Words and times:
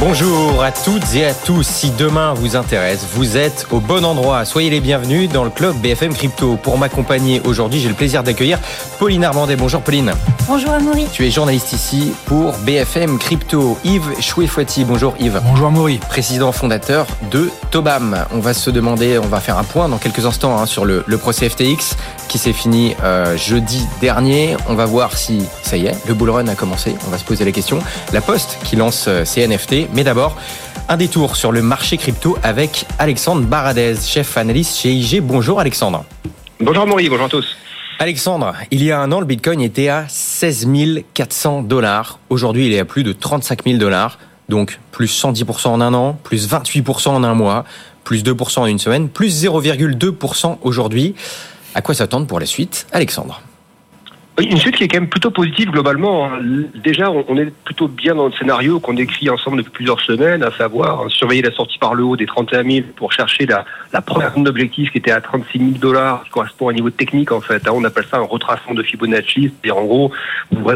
Bonjour 0.00 0.62
à 0.62 0.70
toutes 0.70 1.12
et 1.16 1.26
à 1.26 1.34
tous. 1.34 1.66
Si 1.66 1.90
demain 1.90 2.32
vous 2.32 2.54
intéresse, 2.54 3.04
vous 3.14 3.36
êtes 3.36 3.66
au 3.72 3.80
bon 3.80 4.04
endroit. 4.04 4.44
Soyez 4.44 4.70
les 4.70 4.78
bienvenus 4.78 5.28
dans 5.28 5.42
le 5.42 5.50
club 5.50 5.74
BFM 5.78 6.14
Crypto. 6.14 6.54
Pour 6.54 6.78
m'accompagner 6.78 7.42
aujourd'hui, 7.44 7.80
j'ai 7.80 7.88
le 7.88 7.96
plaisir 7.96 8.22
d'accueillir 8.22 8.60
Pauline 9.00 9.24
Armandet. 9.24 9.56
Bonjour 9.56 9.82
Pauline. 9.82 10.12
Bonjour 10.46 10.70
Amaury. 10.70 11.08
Tu 11.12 11.26
es 11.26 11.32
journaliste 11.32 11.72
ici 11.72 12.12
pour 12.26 12.52
BFM 12.58 13.18
Crypto. 13.18 13.76
Yves 13.82 14.20
Chouefouati. 14.20 14.84
Bonjour 14.84 15.14
Yves. 15.18 15.40
Bonjour 15.44 15.66
Amaury. 15.66 15.98
Président 15.98 16.52
fondateur 16.52 17.08
de 17.32 17.50
Tobam. 17.72 18.24
On 18.32 18.38
va 18.38 18.54
se 18.54 18.70
demander, 18.70 19.18
on 19.18 19.26
va 19.26 19.40
faire 19.40 19.58
un 19.58 19.64
point 19.64 19.88
dans 19.88 19.98
quelques 19.98 20.24
instants 20.24 20.58
hein, 20.58 20.66
sur 20.66 20.84
le, 20.84 21.02
le, 21.08 21.18
procès 21.18 21.48
FTX 21.48 21.96
qui 22.28 22.38
s'est 22.38 22.52
fini 22.52 22.94
euh, 23.02 23.36
jeudi 23.36 23.84
dernier. 24.00 24.56
On 24.68 24.74
va 24.74 24.86
voir 24.86 25.16
si 25.16 25.42
ça 25.62 25.76
y 25.76 25.86
est, 25.86 26.06
le 26.06 26.14
bull 26.14 26.30
run 26.30 26.46
a 26.46 26.54
commencé. 26.54 26.94
On 27.06 27.10
va 27.10 27.18
se 27.18 27.24
poser 27.24 27.44
la 27.44 27.52
question. 27.52 27.80
La 28.12 28.20
Poste 28.20 28.58
qui 28.62 28.76
lance 28.76 29.06
euh, 29.08 29.24
ses 29.24 29.42
Mais 29.94 30.04
d'abord, 30.04 30.36
un 30.88 30.96
détour 30.96 31.36
sur 31.36 31.52
le 31.52 31.62
marché 31.62 31.96
crypto 31.96 32.36
avec 32.42 32.84
Alexandre 32.98 33.42
Baradez, 33.42 33.96
chef 34.00 34.36
analyste 34.36 34.76
chez 34.76 34.92
IG. 34.92 35.20
Bonjour 35.20 35.60
Alexandre. 35.60 36.04
Bonjour 36.60 36.86
Maurice, 36.86 37.08
bonjour 37.08 37.26
à 37.26 37.28
tous. 37.28 37.56
Alexandre, 37.98 38.54
il 38.70 38.84
y 38.84 38.92
a 38.92 39.00
un 39.00 39.10
an, 39.10 39.20
le 39.20 39.26
Bitcoin 39.26 39.60
était 39.60 39.88
à 39.88 40.04
16 40.08 40.68
400 41.14 41.62
dollars. 41.62 42.20
Aujourd'hui, 42.30 42.66
il 42.66 42.72
est 42.72 42.78
à 42.78 42.84
plus 42.84 43.02
de 43.02 43.12
35 43.12 43.64
000 43.64 43.78
dollars. 43.78 44.18
Donc, 44.48 44.78
plus 44.92 45.06
110% 45.06 45.68
en 45.68 45.80
un 45.80 45.92
an, 45.94 46.18
plus 46.22 46.48
28% 46.48 47.08
en 47.08 47.24
un 47.24 47.34
mois, 47.34 47.64
plus 48.04 48.22
2% 48.22 48.60
en 48.60 48.66
une 48.66 48.78
semaine, 48.78 49.08
plus 49.08 49.44
0,2% 49.44 50.58
aujourd'hui. 50.62 51.14
À 51.74 51.82
quoi 51.82 51.94
s'attendre 51.94 52.26
pour 52.26 52.40
la 52.40 52.46
suite 52.46 52.86
Alexandre? 52.92 53.42
Une 54.44 54.56
suite 54.56 54.76
qui 54.76 54.84
est 54.84 54.88
quand 54.88 55.00
même 55.00 55.08
plutôt 55.08 55.30
positive 55.30 55.70
globalement. 55.70 56.30
Déjà, 56.74 57.10
on 57.10 57.36
est 57.36 57.52
plutôt 57.64 57.88
bien 57.88 58.14
dans 58.14 58.26
le 58.26 58.32
scénario 58.32 58.78
qu'on 58.78 58.94
décrit 58.94 59.28
ensemble 59.30 59.58
depuis 59.58 59.70
plusieurs 59.70 60.00
semaines, 60.00 60.42
à 60.44 60.52
savoir 60.52 61.10
surveiller 61.10 61.42
la 61.42 61.50
sortie 61.50 61.78
par 61.78 61.94
le 61.94 62.04
haut 62.04 62.16
des 62.16 62.26
31 62.26 62.64
000 62.64 62.86
pour 62.94 63.12
chercher 63.12 63.46
la, 63.46 63.64
première 64.00 64.32
zone 64.32 64.44
d'objectif 64.44 64.92
qui 64.92 64.98
était 64.98 65.10
à 65.10 65.20
36 65.20 65.58
000 65.58 65.70
dollars, 65.80 66.22
qui 66.24 66.30
correspond 66.30 66.68
à 66.68 66.70
un 66.70 66.74
niveau 66.74 66.90
technique 66.90 67.32
en 67.32 67.40
fait. 67.40 67.66
Hein. 67.66 67.72
On 67.74 67.82
appelle 67.84 68.04
ça 68.08 68.18
un 68.18 68.22
retracement 68.22 68.74
de 68.74 68.82
Fibonacci, 68.82 69.50
c'est-à-dire 69.50 69.76
en 69.76 69.84
gros, 69.84 70.12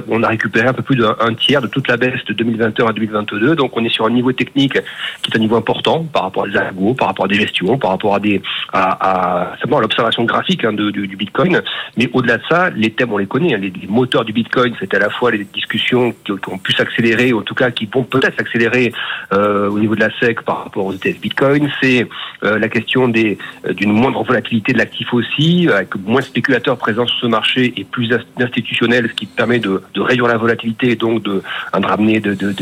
on 0.08 0.22
a 0.22 0.28
récupéré 0.28 0.66
un 0.66 0.72
peu 0.72 0.82
plus 0.82 0.96
d'un 0.96 1.34
tiers 1.34 1.62
de 1.62 1.68
toute 1.68 1.88
la 1.88 1.96
baisse 1.96 2.24
de 2.26 2.32
2021 2.32 2.86
à 2.86 2.92
2022. 2.92 3.54
Donc 3.54 3.76
on 3.76 3.84
est 3.84 3.90
sur 3.90 4.06
un 4.06 4.10
niveau 4.10 4.32
technique 4.32 4.74
qui 5.22 5.30
est 5.30 5.36
un 5.36 5.40
niveau 5.40 5.56
important 5.56 6.04
par 6.12 6.24
rapport 6.24 6.44
à 6.44 6.48
des 6.48 6.56
algos, 6.56 6.94
par 6.94 7.08
rapport 7.08 7.26
à 7.26 7.28
des 7.28 7.36
gestions, 7.36 7.78
par 7.78 7.92
rapport 7.92 8.14
à 8.14 8.20
des 8.20 8.42
à, 8.72 9.52
à, 9.52 9.80
l'observation 9.80 10.24
graphique 10.24 10.64
hein, 10.64 10.72
du 10.72 11.16
Bitcoin. 11.16 11.62
Mais 11.96 12.10
au-delà 12.12 12.38
de 12.38 12.42
ça, 12.48 12.70
les 12.70 12.90
thèmes 12.90 13.12
on 13.12 13.18
les 13.18 13.26
connaît 13.26 13.51
les, 13.56 13.72
moteurs 13.88 14.24
du 14.24 14.32
Bitcoin, 14.32 14.74
c'est 14.80 14.94
à 14.94 14.98
la 14.98 15.10
fois 15.10 15.30
les 15.30 15.44
discussions 15.44 16.14
qui, 16.24 16.32
ont 16.32 16.58
pu 16.58 16.72
s'accélérer, 16.72 17.32
en 17.32 17.42
tout 17.42 17.54
cas 17.54 17.70
qui 17.70 17.86
vont 17.86 18.04
peut-être 18.04 18.36
s'accélérer 18.36 18.92
euh, 19.32 19.68
au 19.70 19.78
niveau 19.78 19.94
de 19.94 20.00
la 20.00 20.10
SEC 20.18 20.42
par 20.42 20.64
rapport 20.64 20.86
aux 20.86 20.92
ETF 20.92 21.20
Bitcoin. 21.20 21.70
C'est 21.80 22.06
euh, 22.44 22.58
la 22.58 22.68
question 22.68 23.08
des 23.08 23.38
euh, 23.66 23.72
d'une 23.72 23.92
moindre 23.92 24.22
volatilité 24.22 24.72
de 24.72 24.78
l'actif 24.78 25.12
aussi, 25.12 25.68
avec 25.68 25.94
moins 25.96 26.20
de 26.20 26.26
spéculateurs 26.26 26.76
présents 26.76 27.06
sur 27.06 27.18
ce 27.20 27.26
marché 27.26 27.72
et 27.76 27.84
plus 27.84 28.08
d'institutionnels, 28.36 29.08
ce 29.08 29.14
qui 29.14 29.26
permet 29.26 29.58
de, 29.58 29.82
de, 29.94 30.00
réduire 30.00 30.26
la 30.26 30.36
volatilité 30.36 30.90
et 30.90 30.96
donc 30.96 31.22
de, 31.22 31.42
de 31.78 31.86
ramener 31.86 32.20
de, 32.20 32.34
de, 32.34 32.52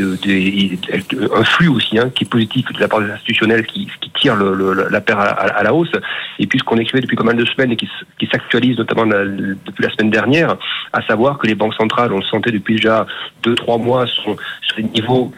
un 1.33 1.43
flux 1.43 1.67
aussi 1.67 1.97
hein, 1.97 2.11
qui 2.13 2.23
est 2.23 2.29
positif 2.29 2.65
de 2.71 2.79
la 2.79 2.87
part 2.87 3.01
des 3.01 3.11
institutionnels 3.11 3.65
qui, 3.65 3.87
qui 3.99 4.10
la 4.29 5.01
paire 5.01 5.19
à, 5.19 5.63
la 5.63 5.73
hausse. 5.73 5.91
Et 6.39 6.47
puis 6.47 6.59
ce 6.59 6.63
qu'on 6.63 6.77
écrivait 6.77 7.01
depuis 7.01 7.15
pas 7.15 7.23
mal 7.23 7.37
de 7.37 7.45
semaines 7.45 7.71
et 7.71 7.75
qui, 7.75 7.87
s'actualise 8.31 8.77
notamment 8.77 9.05
depuis 9.05 9.83
la 9.83 9.89
semaine 9.89 10.09
dernière, 10.09 10.57
à 10.93 11.01
savoir 11.03 11.37
que 11.37 11.47
les 11.47 11.55
banques 11.55 11.73
centrales, 11.75 12.13
on 12.13 12.17
le 12.17 12.23
sentait 12.23 12.51
depuis 12.51 12.75
déjà 12.75 13.05
deux, 13.43 13.55
trois 13.55 13.77
mois, 13.77 14.07
sont 14.07 14.37
sur 14.61 14.77
des 14.77 14.83
niveaux 14.83 15.31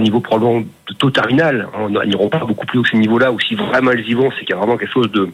niveau 0.00 0.20
probablement 0.20 0.60
de 0.60 0.94
taux 0.98 1.10
terminal. 1.10 1.68
Ils 2.04 2.08
n'iront 2.10 2.28
pas 2.28 2.38
beaucoup 2.38 2.66
plus 2.66 2.78
haut 2.78 2.82
que 2.82 2.90
ces 2.90 2.98
niveaux-là, 2.98 3.32
ou 3.32 3.40
si 3.40 3.54
vraiment 3.54 3.90
elles 3.92 4.06
y 4.08 4.14
vont, 4.14 4.30
c'est 4.32 4.44
qu'il 4.44 4.50
y 4.50 4.52
a 4.52 4.56
vraiment 4.56 4.76
quelque 4.76 4.92
chose 4.92 5.10
de 5.10 5.30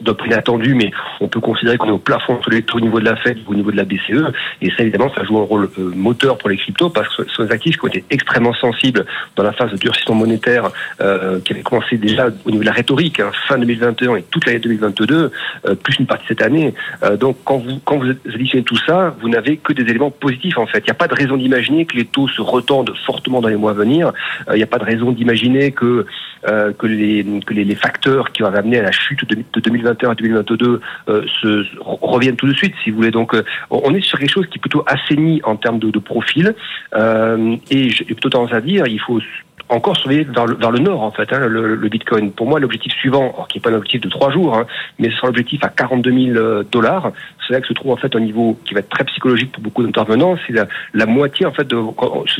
d'un 0.00 0.14
prix 0.14 0.28
inattendu, 0.28 0.74
mais 0.74 0.90
on 1.20 1.28
peut 1.28 1.40
considérer 1.40 1.76
qu'on 1.76 1.88
est 1.88 1.92
au 1.92 1.98
plafond 1.98 2.40
sur 2.42 2.50
les, 2.50 2.64
au 2.74 2.80
niveau 2.80 3.00
de 3.00 3.04
la 3.04 3.16
Fed, 3.16 3.38
au 3.46 3.54
niveau 3.54 3.70
de 3.70 3.76
la 3.76 3.84
BCE, 3.84 4.32
et 4.60 4.70
ça 4.70 4.82
évidemment 4.82 5.10
ça 5.14 5.24
joue 5.24 5.38
un 5.38 5.44
rôle 5.44 5.68
euh, 5.78 5.92
moteur 5.94 6.38
pour 6.38 6.48
les 6.48 6.56
cryptos 6.56 6.90
parce 6.90 7.14
que 7.16 7.24
ce 7.24 7.34
sont 7.34 7.44
des 7.44 7.52
actifs 7.52 7.76
qui 7.76 7.84
ont 7.84 7.88
été 7.88 8.04
extrêmement 8.10 8.54
sensibles 8.54 9.06
dans 9.36 9.42
la 9.42 9.52
phase 9.52 9.70
de 9.70 9.76
durcissement 9.76 10.14
monétaire 10.14 10.70
euh, 11.00 11.40
qui 11.40 11.52
avait 11.52 11.62
commencé 11.62 11.96
déjà 11.96 12.28
au 12.44 12.50
niveau 12.50 12.62
de 12.62 12.66
la 12.66 12.72
rhétorique, 12.72 13.20
hein, 13.20 13.30
fin 13.48 13.58
2021 13.58 14.16
et 14.16 14.22
toute 14.22 14.46
l'année 14.46 14.58
2022, 14.58 15.30
euh, 15.66 15.74
plus 15.74 15.98
une 15.98 16.06
partie 16.06 16.24
de 16.24 16.28
cette 16.28 16.42
année. 16.42 16.74
Euh, 17.02 17.16
donc 17.16 17.36
quand 17.44 17.58
vous 17.58 17.80
quand 17.84 17.98
vous 17.98 18.10
additionnez 18.10 18.64
tout 18.64 18.78
ça, 18.86 19.14
vous 19.20 19.28
n'avez 19.28 19.56
que 19.56 19.72
des 19.72 19.82
éléments 19.82 20.10
positifs 20.10 20.58
en 20.58 20.66
fait. 20.66 20.78
Il 20.80 20.84
n'y 20.84 20.90
a 20.90 20.94
pas 20.94 21.08
de 21.08 21.14
raison 21.14 21.36
d'imaginer 21.36 21.86
que 21.86 21.96
les 21.96 22.04
taux 22.04 22.28
se 22.28 22.40
retendent 22.40 22.92
fortement 23.06 23.40
dans 23.40 23.48
les 23.48 23.56
mois 23.56 23.72
à 23.72 23.74
venir. 23.74 24.12
Euh, 24.48 24.54
il 24.54 24.56
n'y 24.56 24.62
a 24.62 24.66
pas 24.68 24.78
de 24.78 24.84
raison 24.84 25.12
d'imaginer 25.12 25.72
que 25.72 26.06
que 26.44 26.86
les 26.86 27.24
que 27.46 27.54
les, 27.54 27.64
les, 27.64 27.74
facteurs 27.74 28.32
qui 28.32 28.42
vont 28.42 28.52
amener 28.54 28.78
à 28.78 28.82
la 28.82 28.92
chute 28.92 29.28
de, 29.28 29.36
de 29.36 29.60
2020 29.60 29.84
2021 29.84 30.10
à 30.10 30.14
2022 30.14 30.80
euh, 31.08 31.22
se, 31.40 31.64
reviennent 31.80 32.36
tout 32.36 32.46
de 32.46 32.54
suite, 32.54 32.74
si 32.82 32.90
vous 32.90 32.96
voulez. 32.96 33.10
Donc, 33.10 33.34
euh, 33.34 33.42
on 33.70 33.94
est 33.94 34.00
sur 34.00 34.18
quelque 34.18 34.30
chose 34.32 34.46
qui 34.48 34.58
est 34.58 34.60
plutôt 34.60 34.84
assaini 34.86 35.40
en 35.44 35.56
termes 35.56 35.78
de, 35.78 35.90
de 35.90 35.98
profil. 35.98 36.54
Euh, 36.94 37.56
et 37.70 37.90
j'ai 37.90 38.04
plutôt 38.04 38.30
tendance 38.30 38.52
à 38.52 38.60
dire, 38.60 38.86
il 38.86 39.00
faut 39.00 39.20
encore 39.68 39.96
surveiller 39.96 40.24
vers 40.24 40.46
le, 40.46 40.54
vers 40.54 40.70
le 40.70 40.78
nord 40.78 41.02
en 41.02 41.10
fait 41.10 41.32
hein, 41.32 41.46
le, 41.46 41.74
le, 41.74 41.88
Bitcoin. 41.88 42.32
Pour 42.32 42.46
moi, 42.46 42.60
l'objectif 42.60 42.92
suivant, 42.92 43.46
qui 43.48 43.58
n'est 43.58 43.62
pas 43.62 43.70
un 43.70 43.74
objectif 43.74 44.00
de 44.00 44.08
trois 44.08 44.30
jours, 44.30 44.56
hein, 44.56 44.66
mais 44.98 45.10
c'est 45.10 45.26
l'objectif 45.26 45.62
à 45.64 45.68
42 45.68 46.32
000 46.32 46.62
dollars. 46.70 47.12
C'est 47.46 47.54
là 47.54 47.60
que 47.60 47.66
se 47.66 47.72
trouve 47.72 47.92
en 47.92 47.96
fait 47.96 48.14
un 48.16 48.20
niveau 48.20 48.58
qui 48.64 48.74
va 48.74 48.80
être 48.80 48.88
très 48.88 49.04
psychologique 49.04 49.52
pour 49.52 49.62
beaucoup 49.62 49.82
d'intervenants. 49.82 50.36
C'est 50.46 50.52
la, 50.52 50.66
la, 50.92 51.06
moitié 51.06 51.46
en 51.46 51.52
fait 51.52 51.66
de, 51.66 51.76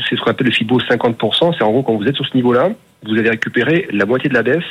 c'est 0.07 0.15
ce 0.15 0.21
qu'on 0.21 0.31
appelle 0.31 0.47
le 0.47 0.53
Fibo 0.53 0.79
50%. 0.79 1.55
C'est 1.57 1.63
en 1.63 1.71
gros 1.71 1.83
quand 1.83 1.95
vous 1.95 2.07
êtes 2.07 2.15
sur 2.15 2.25
ce 2.25 2.35
niveau-là, 2.35 2.69
vous 3.07 3.17
allez 3.17 3.29
récupérer 3.29 3.87
la 3.91 4.05
moitié 4.05 4.29
de 4.29 4.33
la 4.33 4.43
baisse, 4.43 4.63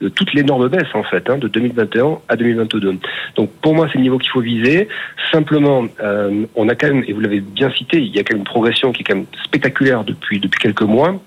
de 0.00 0.08
toute 0.08 0.32
l'énorme 0.34 0.68
baisse 0.68 0.94
en 0.94 1.02
fait, 1.02 1.28
hein, 1.30 1.38
de 1.38 1.48
2021 1.48 2.18
à 2.28 2.36
2022. 2.36 2.98
Donc 3.36 3.50
pour 3.62 3.74
moi, 3.74 3.88
c'est 3.90 3.98
le 3.98 4.02
niveau 4.02 4.18
qu'il 4.18 4.30
faut 4.30 4.40
viser. 4.40 4.88
Simplement, 5.32 5.86
euh, 6.02 6.44
on 6.54 6.68
a 6.68 6.74
quand 6.74 6.88
même, 6.88 7.04
et 7.06 7.12
vous 7.12 7.20
l'avez 7.20 7.40
bien 7.40 7.70
cité, 7.70 7.98
il 7.98 8.14
y 8.14 8.18
a 8.18 8.22
quand 8.22 8.34
même 8.34 8.40
une 8.40 8.44
progression 8.44 8.92
qui 8.92 9.02
est 9.02 9.04
quand 9.04 9.16
même 9.16 9.26
spectaculaire 9.44 10.04
depuis 10.04 10.38
depuis 10.38 10.60
quelques 10.60 10.82
mois. 10.82 11.20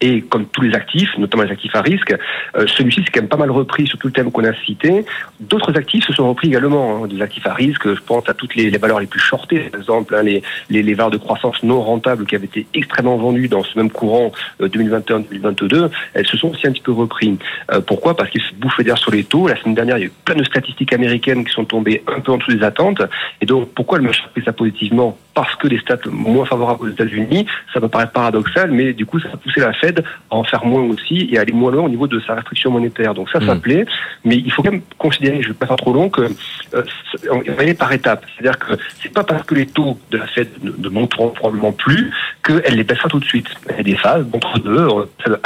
Et 0.00 0.22
comme 0.22 0.46
tous 0.46 0.62
les 0.62 0.74
actifs, 0.74 1.10
notamment 1.18 1.44
les 1.44 1.52
actifs 1.52 1.74
à 1.74 1.82
risque, 1.82 2.14
euh, 2.56 2.66
celui-ci 2.66 3.02
c'est 3.04 3.10
quand 3.10 3.20
même 3.20 3.28
pas 3.28 3.36
mal 3.36 3.50
repris 3.50 3.86
sur 3.86 3.98
tout 3.98 4.08
le 4.08 4.12
thème 4.12 4.30
qu'on 4.30 4.44
a 4.44 4.54
cité. 4.64 5.04
D'autres 5.40 5.76
actifs 5.76 6.06
se 6.06 6.12
sont 6.12 6.28
repris 6.28 6.48
également, 6.48 7.04
hein, 7.04 7.06
des 7.06 7.22
actifs 7.22 7.46
à 7.46 7.54
risque. 7.54 7.92
Je 7.94 8.00
pense 8.00 8.28
à 8.28 8.34
toutes 8.34 8.54
les, 8.54 8.70
valeurs 8.78 9.00
les 9.00 9.06
plus 9.06 9.20
shortées, 9.20 9.70
par 9.70 9.80
exemple 9.80 10.14
hein, 10.14 10.22
les, 10.22 10.42
les, 10.68 10.82
les, 10.82 10.94
valeurs 10.94 11.10
de 11.10 11.18
croissance 11.18 11.62
non 11.62 11.80
rentables 11.80 12.26
qui 12.26 12.34
avaient 12.34 12.46
été 12.46 12.66
extrêmement 12.74 13.16
vendues 13.16 13.48
dans 13.48 13.62
ce 13.62 13.76
même 13.78 13.90
courant 13.90 14.32
euh, 14.60 14.68
2021-2022. 14.68 15.90
Elles 16.14 16.26
se 16.26 16.36
sont 16.36 16.50
aussi 16.50 16.66
un 16.66 16.72
petit 16.72 16.82
peu 16.82 16.92
repris. 16.92 17.38
Euh, 17.72 17.80
pourquoi? 17.80 18.16
Parce 18.16 18.30
qu'ils 18.30 18.42
se 18.42 18.54
bouffaient 18.54 18.84
d'air 18.84 18.98
sur 18.98 19.10
les 19.10 19.24
taux. 19.24 19.48
La 19.48 19.56
semaine 19.56 19.74
dernière, 19.74 19.98
il 19.98 20.00
y 20.00 20.04
a 20.04 20.06
eu 20.06 20.12
plein 20.24 20.36
de 20.36 20.44
statistiques 20.44 20.92
américaines 20.92 21.44
qui 21.44 21.52
sont 21.52 21.64
tombées 21.64 22.02
un 22.06 22.20
peu 22.20 22.32
en 22.32 22.38
dessous 22.38 22.52
des 22.52 22.64
attentes. 22.64 23.02
Et 23.40 23.46
donc, 23.46 23.70
pourquoi 23.74 23.98
le 23.98 24.04
marché 24.04 24.22
pris 24.32 24.42
ça 24.44 24.52
positivement? 24.52 25.16
Parce 25.34 25.54
que 25.56 25.68
les 25.68 25.78
stats 25.78 25.98
moins 26.10 26.44
favorables 26.44 26.84
aux 26.84 26.88
États-Unis, 26.88 27.46
ça 27.72 27.80
me 27.80 27.88
paraît 27.88 28.10
paradoxal, 28.12 28.70
mais 28.70 28.92
du 28.92 29.06
coup, 29.06 29.20
ça 29.20 29.28
a 29.32 29.36
poussé 29.36 29.60
la 29.60 29.72
Fed 29.80 30.04
à 30.30 30.36
en 30.36 30.44
faire 30.44 30.64
moins 30.64 30.82
aussi 30.82 31.28
et 31.30 31.38
aller 31.38 31.52
moins 31.52 31.70
loin 31.70 31.84
au 31.84 31.88
niveau 31.88 32.06
de 32.06 32.20
sa 32.20 32.34
restriction 32.34 32.70
monétaire. 32.70 33.14
Donc 33.14 33.30
ça, 33.30 33.40
ça 33.40 33.54
mmh. 33.54 33.60
plaît, 33.60 33.86
mais 34.24 34.36
il 34.36 34.52
faut 34.52 34.62
quand 34.62 34.72
même 34.72 34.82
considérer, 34.98 35.42
je 35.42 35.48
ne 35.48 35.52
vais 35.52 35.58
pas 35.58 35.66
faire 35.66 35.76
trop 35.76 35.92
long, 35.92 36.08
que 36.08 36.22
euh, 36.22 36.82
on 37.30 37.38
va 37.38 37.62
aller 37.62 37.74
par 37.74 37.92
étapes. 37.92 38.24
C'est-à-dire 38.34 38.58
que 38.58 38.74
c'est 39.02 39.12
pas 39.12 39.24
parce 39.24 39.42
que 39.44 39.54
les 39.54 39.66
taux 39.66 39.98
de 40.10 40.18
la 40.18 40.26
Fed 40.26 40.48
ne, 40.62 40.72
ne 40.76 40.88
monteront 40.88 41.28
probablement 41.30 41.72
plus 41.72 42.12
qu'elle 42.44 42.76
les 42.76 42.84
baissera 42.84 43.08
tout 43.08 43.20
de 43.20 43.24
suite. 43.24 43.48
Il 43.70 43.76
y 43.76 43.80
a 43.80 43.82
des 43.82 43.96
phases 43.96 44.26
entre 44.32 44.58
deux, 44.58 44.88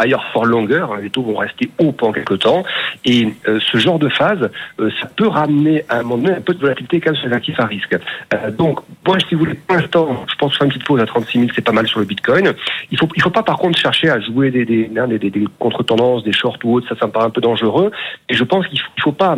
higher 0.00 0.20
for 0.32 0.44
longer, 0.44 0.86
hein, 0.90 0.98
les 1.02 1.10
taux 1.10 1.22
vont 1.22 1.36
rester 1.36 1.70
hauts 1.78 1.92
pendant 1.92 2.12
quelques 2.12 2.40
temps, 2.40 2.64
et 3.04 3.28
euh, 3.48 3.58
ce 3.60 3.78
genre 3.78 3.98
de 3.98 4.08
phase, 4.08 4.50
euh, 4.80 4.90
ça 5.00 5.08
peut 5.08 5.28
ramener 5.28 5.84
à 5.88 5.98
un 5.98 6.02
moment 6.02 6.18
donné 6.18 6.36
un 6.36 6.40
peu 6.40 6.54
de 6.54 6.60
volatilité 6.60 7.00
quand 7.00 7.12
même 7.12 7.20
sur 7.20 7.28
les 7.28 7.34
actifs 7.34 7.60
à 7.60 7.66
risque. 7.66 7.96
Euh, 8.32 8.50
donc, 8.50 8.80
moi, 9.06 9.18
si 9.28 9.34
vous 9.34 9.40
voulez, 9.40 9.54
pour 9.54 9.76
l'instant, 9.76 10.24
je 10.30 10.34
pense 10.36 10.56
faire 10.56 10.64
une 10.64 10.72
petite 10.72 10.84
pause 10.84 11.00
à 11.00 11.06
36 11.06 11.38
000, 11.38 11.50
c'est 11.54 11.62
pas 11.62 11.72
mal 11.72 11.86
sur 11.86 12.00
le 12.00 12.06
Bitcoin. 12.06 12.52
Il 12.90 12.98
faut, 12.98 13.08
il 13.14 13.22
faut 13.22 13.30
pas 13.30 13.42
par 13.42 13.58
contre 13.58 13.78
chercher 13.78 14.10
à 14.10 14.20
jouer 14.24 14.50
des, 14.50 14.64
des, 14.64 15.44
contre-tendances, 15.58 16.24
des 16.24 16.32
shorts 16.32 16.58
ou 16.64 16.76
autres, 16.76 16.88
ça, 16.88 16.96
ça 16.98 17.06
me 17.06 17.12
paraît 17.12 17.26
un 17.26 17.30
peu 17.30 17.40
dangereux. 17.40 17.90
Et 18.28 18.34
je 18.34 18.44
pense 18.44 18.66
qu'il 18.66 18.78
ne 18.78 19.02
faut 19.02 19.12
pas 19.12 19.36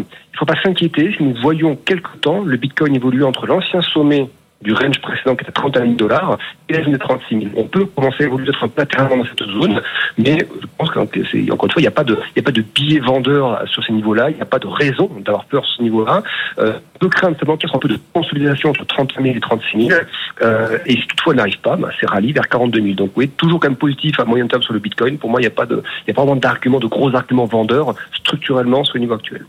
s'inquiéter 0.63 1.15
si 1.17 1.23
nous 1.23 1.35
voyons 1.43 1.77
quelque 1.77 2.17
temps 2.21 2.43
le 2.45 2.57
Bitcoin 2.57 2.95
évoluer 2.95 3.25
entre 3.25 3.47
l'ancien 3.47 3.83
sommet 3.83 4.29
du 4.63 4.73
range 4.73 5.01
précédent 5.01 5.37
qui 5.37 5.43
était 5.43 5.51
à 5.51 5.53
31 5.53 5.83
000 5.83 5.95
dollars 5.95 6.39
et 6.69 6.73
la 6.73 6.83
zone 6.83 6.93
de 6.93 6.99
36 6.99 7.39
000. 7.39 7.51
On 7.57 7.65
peut 7.65 7.85
commencer 7.87 8.25
à 8.25 8.27
évoluer 8.27 8.47
d'être 8.47 8.69
latéralement 8.77 9.19
dans 9.19 9.25
cette 9.25 9.45
zone, 9.45 9.81
mais 10.19 10.39
je 10.39 10.67
pense 10.79 10.91
que 10.91 11.21
c'est, 11.31 11.51
encore 11.51 11.67
une 11.67 11.73
fois, 11.73 11.81
il 11.81 11.85
n'y 11.85 11.89
a 11.89 11.93
pas 11.93 12.05
de, 12.05 12.15
il 12.15 12.33
n'y 12.37 12.41
a 12.41 12.43
pas 12.43 12.53
de 12.53 12.63
billets 12.63 13.01
vendeurs 13.01 13.63
sur 13.69 13.85
ces 13.85 13.93
niveaux-là, 13.93 14.31
il 14.31 14.37
n'y 14.37 14.43
a 14.43 14.47
pas 14.47 14.59
de 14.59 14.67
raison 14.67 15.11
d'avoir 15.21 15.45
peur 15.45 15.65
sur 15.67 15.77
ce 15.77 15.83
niveau-là. 15.83 16.23
Euh, 16.59 16.73
on 16.97 16.99
peut 16.99 17.09
craindre 17.09 17.37
seulement 17.39 17.57
qu'il 17.57 17.69
y 17.69 17.73
ait 17.73 17.77
un 17.77 17.79
peu 17.79 17.89
de 17.89 17.99
consolidation 18.15 18.71
entre 18.71 18.87
31 18.87 19.23
000 19.23 19.37
et 19.37 19.41
36 19.41 19.89
000, 19.89 20.01
euh, 20.43 20.79
et 20.87 20.93
si 20.93 21.07
toutefois 21.07 21.35
n'arrive 21.35 21.61
pas, 21.61 21.77
bah, 21.77 21.91
c'est 22.01 22.09
rallye 22.09 22.33
vers 22.33 22.49
42 22.49 22.81
000. 22.81 22.95
Donc 22.95 23.13
oui, 23.17 23.29
toujours 23.29 23.61
quand 23.61 23.69
même 23.69 23.77
positif 23.77 24.19
à 24.19 24.25
moyen 24.25 24.47
terme 24.47 24.63
sur 24.63 24.73
le 24.73 24.81
Bitcoin. 24.81 25.19
Pour 25.19 25.31
moi, 25.31 25.41
il 25.41 25.45
n'y 25.45 25.49
a 25.49 25.51
pas 25.51 25.67
de, 25.67 25.77
il 25.77 26.05
n'y 26.09 26.13
a 26.13 26.15
pas 26.15 26.23
vraiment 26.23 26.37
d'argument, 26.37 26.81
de 26.81 26.87
gros 26.87 27.15
arguments 27.15 27.45
vendeurs 27.45 27.95
structurellement 28.15 28.85
sur 28.85 28.95
le 28.95 29.01
niveau 29.01 29.15
actuel. 29.15 29.45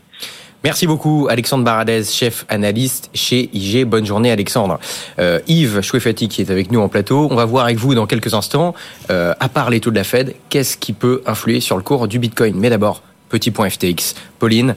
Merci 0.64 0.88
beaucoup 0.88 1.28
Alexandre 1.30 1.62
Baradez, 1.62 2.02
chef 2.02 2.44
analyste 2.48 3.10
chez 3.14 3.48
IG. 3.52 3.84
Bonne 3.84 4.04
journée 4.04 4.32
Alexandre. 4.32 4.80
Euh, 5.20 5.38
Yves 5.46 5.82
Chouefati 5.82 6.28
qui 6.28 6.42
est 6.42 6.50
avec 6.50 6.72
nous 6.72 6.80
en 6.80 6.88
plateau. 6.88 7.28
On 7.30 7.36
va 7.36 7.44
voir 7.44 7.66
avec 7.66 7.76
vous 7.76 7.94
dans 7.94 8.06
quelques 8.06 8.34
instants, 8.34 8.74
euh, 9.10 9.34
à 9.38 9.48
part 9.48 9.70
les 9.70 9.78
taux 9.78 9.90
de 9.90 9.96
la 9.96 10.02
Fed, 10.02 10.34
qu'est-ce 10.48 10.76
qui 10.76 10.92
peut 10.92 11.22
influer 11.26 11.60
sur 11.60 11.76
le 11.76 11.84
cours 11.84 12.08
du 12.08 12.18
Bitcoin. 12.18 12.56
Mais 12.56 12.70
d'abord, 12.70 13.02
petit 13.28 13.52
point 13.52 13.70
FTX. 13.70 14.16
Pauline, 14.40 14.74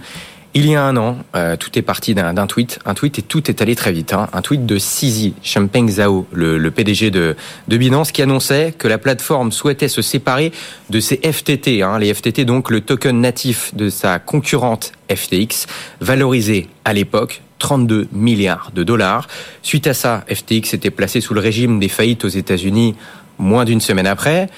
il 0.53 0.67
y 0.67 0.75
a 0.75 0.83
un 0.83 0.97
an, 0.97 1.17
euh, 1.35 1.55
tout 1.55 1.79
est 1.79 1.81
parti 1.81 2.13
d'un 2.13 2.45
tweet, 2.45 2.77
un 2.85 2.93
tweet 2.93 3.17
et 3.17 3.21
tout 3.21 3.49
est 3.49 3.61
allé 3.61 3.73
très 3.75 3.91
vite. 3.91 4.13
Hein. 4.13 4.27
Un 4.33 4.41
tweet 4.41 4.65
de 4.65 4.77
Sisi 4.77 5.33
Champeng 5.41 5.87
Zhao, 5.87 6.27
le, 6.31 6.69
PDG 6.69 7.09
de, 7.09 7.35
de, 7.69 7.77
Binance, 7.77 8.11
qui 8.11 8.21
annonçait 8.21 8.73
que 8.77 8.87
la 8.87 8.97
plateforme 8.97 9.51
souhaitait 9.51 9.87
se 9.87 10.01
séparer 10.01 10.51
de 10.91 10.99
ses 10.99 11.21
FTT, 11.23 11.81
hein. 11.81 11.97
les 11.97 12.13
FTT 12.13 12.45
donc 12.45 12.69
le 12.69 12.81
token 12.81 13.21
natif 13.21 13.73
de 13.73 13.89
sa 13.89 14.19
concurrente 14.19 14.91
FTX, 15.15 15.67
valorisé 15.99 16.67
à 16.85 16.93
l'époque 16.93 17.41
32 17.59 18.07
milliards 18.11 18.71
de 18.73 18.83
dollars. 18.83 19.27
Suite 19.61 19.87
à 19.87 19.93
ça, 19.93 20.25
FTX 20.27 20.73
était 20.73 20.89
placé 20.89 21.21
sous 21.21 21.33
le 21.33 21.39
régime 21.39 21.79
des 21.79 21.89
faillites 21.89 22.25
aux 22.25 22.29
États-Unis 22.29 22.95
moins 23.37 23.65
d'une 23.65 23.81
semaine 23.81 24.07
après. 24.07 24.49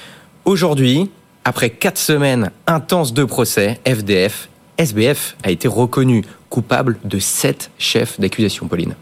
Aujourd'hui, 0.45 1.09
après 1.45 1.69
quatre 1.69 1.97
semaines 1.97 2.51
intenses 2.67 3.13
de 3.13 3.23
procès, 3.25 3.79
FDF 3.87 4.49
SBF 4.77 5.35
a 5.43 5.51
été 5.51 5.67
reconnu 5.67 6.23
coupable 6.53 6.99
de 7.03 7.17
sept 7.17 7.71
chefs 7.79 8.19
d'accusation, 8.19 8.67
Pauline. 8.67 8.93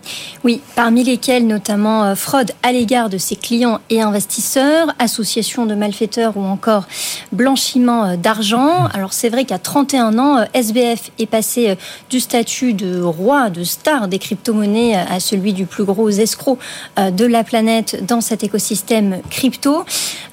Oui, 0.45 0.61
parmi 0.73 1.03
lesquels 1.03 1.45
notamment 1.45 2.05
euh, 2.05 2.15
fraude 2.15 2.53
à 2.63 2.71
l'égard 2.71 3.09
de 3.09 3.17
ses 3.17 3.35
clients 3.35 3.81
et 3.89 4.01
investisseurs, 4.01 4.95
association 4.99 5.65
de 5.65 5.75
malfaiteurs 5.75 6.37
ou 6.37 6.43
encore 6.45 6.87
blanchiment 7.33 8.05
euh, 8.05 8.15
d'argent. 8.15 8.87
Alors 8.93 9.11
c'est 9.11 9.27
vrai 9.27 9.43
qu'à 9.43 9.59
31 9.59 10.17
ans, 10.17 10.37
euh, 10.37 10.45
SBF 10.53 11.11
est 11.19 11.25
passé 11.25 11.75
du 12.09 12.21
statut 12.21 12.71
de 12.71 13.01
roi, 13.01 13.49
de 13.49 13.65
star 13.65 14.07
des 14.07 14.17
crypto-monnaies 14.17 14.95
à 14.95 15.19
celui 15.19 15.51
du 15.51 15.65
plus 15.65 15.83
gros 15.83 16.09
escroc 16.09 16.57
de 16.97 17.25
la 17.25 17.43
planète 17.43 18.05
dans 18.05 18.21
cet 18.21 18.45
écosystème 18.45 19.19
crypto. 19.29 19.83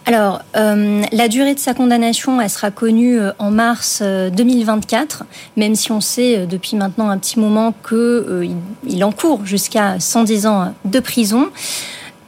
Alors, 0.07 0.41
la 0.55 1.29
durée 1.29 1.55
de 1.55 1.59
sa 1.59 1.75
condamnation, 1.75 2.41
elle 2.41 2.49
sera 2.49 2.71
connue 2.71 3.21
en 3.39 3.51
mars 3.51 4.03
2024, 4.03 5.25
même 5.57 5.75
si 5.75 5.93
on 5.93 6.01
sait 6.01 6.47
depuis 6.47 6.77
maintenant 6.77 7.08
un 7.11 7.19
petit 7.19 7.39
moment 7.39 7.73
qu'il 7.87 7.97
euh, 7.97 9.03
encourt 9.03 9.45
jusqu'à 9.45 9.99
110 9.99 10.47
ans 10.47 10.75
de 10.85 11.01
prison. 11.01 11.49